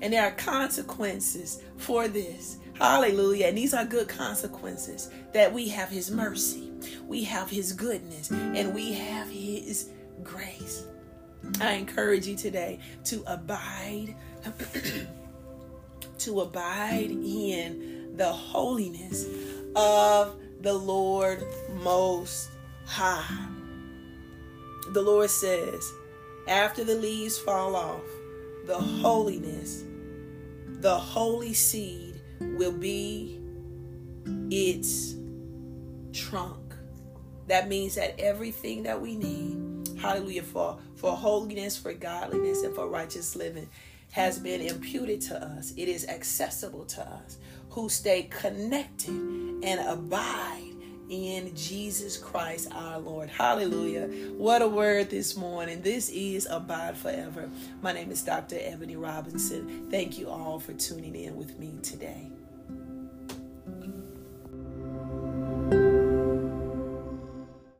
And 0.00 0.12
there 0.12 0.24
are 0.24 0.32
consequences 0.32 1.62
for 1.76 2.08
this. 2.08 2.58
Hallelujah. 2.74 3.46
And 3.46 3.58
these 3.58 3.74
are 3.74 3.84
good 3.84 4.08
consequences 4.08 5.10
that 5.32 5.52
we 5.52 5.68
have 5.68 5.88
his 5.88 6.10
mercy, 6.10 6.72
we 7.06 7.22
have 7.24 7.48
his 7.48 7.72
goodness, 7.72 8.30
and 8.30 8.74
we 8.74 8.92
have 8.94 9.28
his 9.30 9.90
grace. 10.22 10.84
I 11.60 11.74
encourage 11.74 12.26
you 12.26 12.36
today 12.36 12.80
to 13.04 13.22
abide 13.26 14.14
to 16.18 16.40
abide 16.40 17.10
in 17.10 18.12
the 18.16 18.32
holiness 18.32 19.26
of 19.74 20.36
the 20.60 20.72
Lord 20.72 21.44
most 21.82 22.51
high 22.86 23.48
the 24.88 25.02
Lord 25.02 25.30
says, 25.30 25.92
after 26.48 26.84
the 26.84 26.94
leaves 26.94 27.38
fall 27.38 27.76
off, 27.76 28.02
the 28.66 28.78
holiness, 28.78 29.84
the 30.66 30.96
holy 30.96 31.54
seed 31.54 32.20
will 32.40 32.72
be 32.72 33.40
its 34.50 35.14
trunk. 36.12 36.74
That 37.46 37.68
means 37.68 37.94
that 37.94 38.18
everything 38.18 38.82
that 38.84 39.00
we 39.00 39.16
need, 39.16 39.98
hallelujah, 39.98 40.42
for, 40.42 40.78
for 40.96 41.12
holiness, 41.12 41.76
for 41.76 41.92
godliness, 41.92 42.62
and 42.62 42.74
for 42.74 42.88
righteous 42.88 43.36
living 43.36 43.68
has 44.10 44.38
been 44.38 44.60
imputed 44.60 45.20
to 45.22 45.42
us. 45.42 45.72
It 45.76 45.88
is 45.88 46.06
accessible 46.06 46.84
to 46.86 47.00
us 47.00 47.38
who 47.70 47.88
stay 47.88 48.24
connected 48.24 49.08
and 49.08 49.80
abide 49.88 50.71
in 51.12 51.54
Jesus 51.54 52.16
Christ 52.16 52.68
our 52.72 52.98
Lord. 52.98 53.28
Hallelujah. 53.28 54.06
What 54.38 54.62
a 54.62 54.68
word 54.68 55.10
this 55.10 55.36
morning. 55.36 55.82
This 55.82 56.08
is 56.08 56.46
Abide 56.50 56.96
Forever. 56.96 57.50
My 57.82 57.92
name 57.92 58.10
is 58.10 58.22
Dr. 58.22 58.56
Ebony 58.58 58.96
Robinson. 58.96 59.88
Thank 59.90 60.18
you 60.18 60.30
all 60.30 60.58
for 60.58 60.72
tuning 60.72 61.14
in 61.14 61.36
with 61.36 61.58
me 61.58 61.74
today. 61.82 62.31